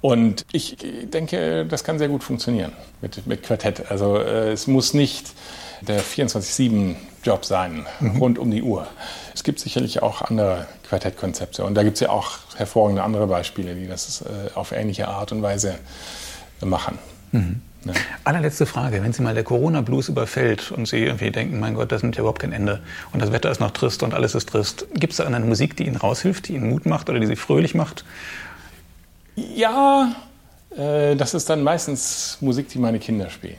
[0.00, 3.90] Und ich denke, das kann sehr gut funktionieren mit, mit Quartett.
[3.90, 5.32] Also äh, es muss nicht
[5.80, 8.16] der 24-7-Job sein, mhm.
[8.18, 8.86] rund um die Uhr.
[9.34, 13.74] Es gibt sicherlich auch andere Quartettkonzepte und da gibt es ja auch hervorragende andere Beispiele,
[13.74, 15.78] die das äh, auf ähnliche Art und Weise
[16.60, 16.98] machen.
[17.32, 17.62] Mhm.
[17.88, 17.94] Ja.
[18.24, 19.02] Allerletzte Frage.
[19.02, 22.20] Wenn Sie mal der Corona-Blues überfällt und Sie irgendwie denken, mein Gott, das nimmt ja
[22.20, 22.80] überhaupt kein Ende
[23.12, 25.76] und das Wetter ist noch trist und alles ist trist, gibt es da eine Musik,
[25.76, 28.04] die Ihnen raushilft, die Ihnen Mut macht oder die Sie fröhlich macht?
[29.36, 30.14] Ja,
[30.76, 33.56] äh, das ist dann meistens Musik, die meine Kinder spielen.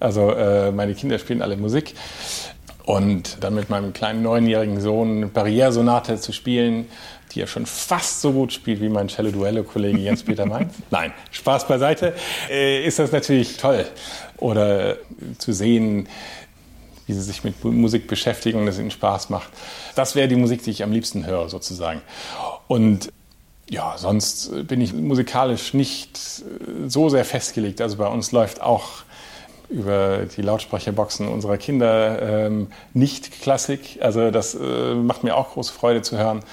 [0.00, 1.94] Also äh, meine Kinder spielen alle Musik.
[2.84, 6.86] Und dann mit meinem kleinen neunjährigen Sohn Barriere-Sonate zu spielen,
[7.34, 10.74] die er schon fast so gut spielt wie mein Cello-Duello-Kollege Jens-Peter Mainz.
[10.90, 12.14] Nein, Spaß beiseite,
[12.48, 13.86] äh, ist das natürlich toll.
[14.38, 14.96] Oder äh,
[15.38, 16.08] zu sehen,
[17.06, 19.48] wie sie sich mit Musik beschäftigen und es ihnen Spaß macht.
[19.94, 22.00] Das wäre die Musik, die ich am liebsten höre, sozusagen.
[22.66, 23.12] Und
[23.68, 27.80] ja, sonst bin ich musikalisch nicht äh, so sehr festgelegt.
[27.80, 29.04] Also bei uns läuft auch
[29.70, 33.98] über die Lautsprecherboxen unserer Kinder ähm, nicht Klassik.
[34.00, 36.44] Also das äh, macht mir auch große Freude zu hören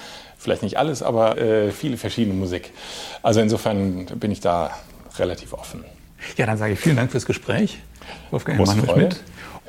[0.41, 2.71] vielleicht nicht alles, aber äh, viele verschiedene Musik.
[3.21, 4.71] Also insofern bin ich da
[5.17, 5.85] relativ offen.
[6.37, 7.79] Ja, dann sage ich vielen Dank fürs Gespräch,
[8.31, 9.23] Wolfgang Emanuel Schmidt.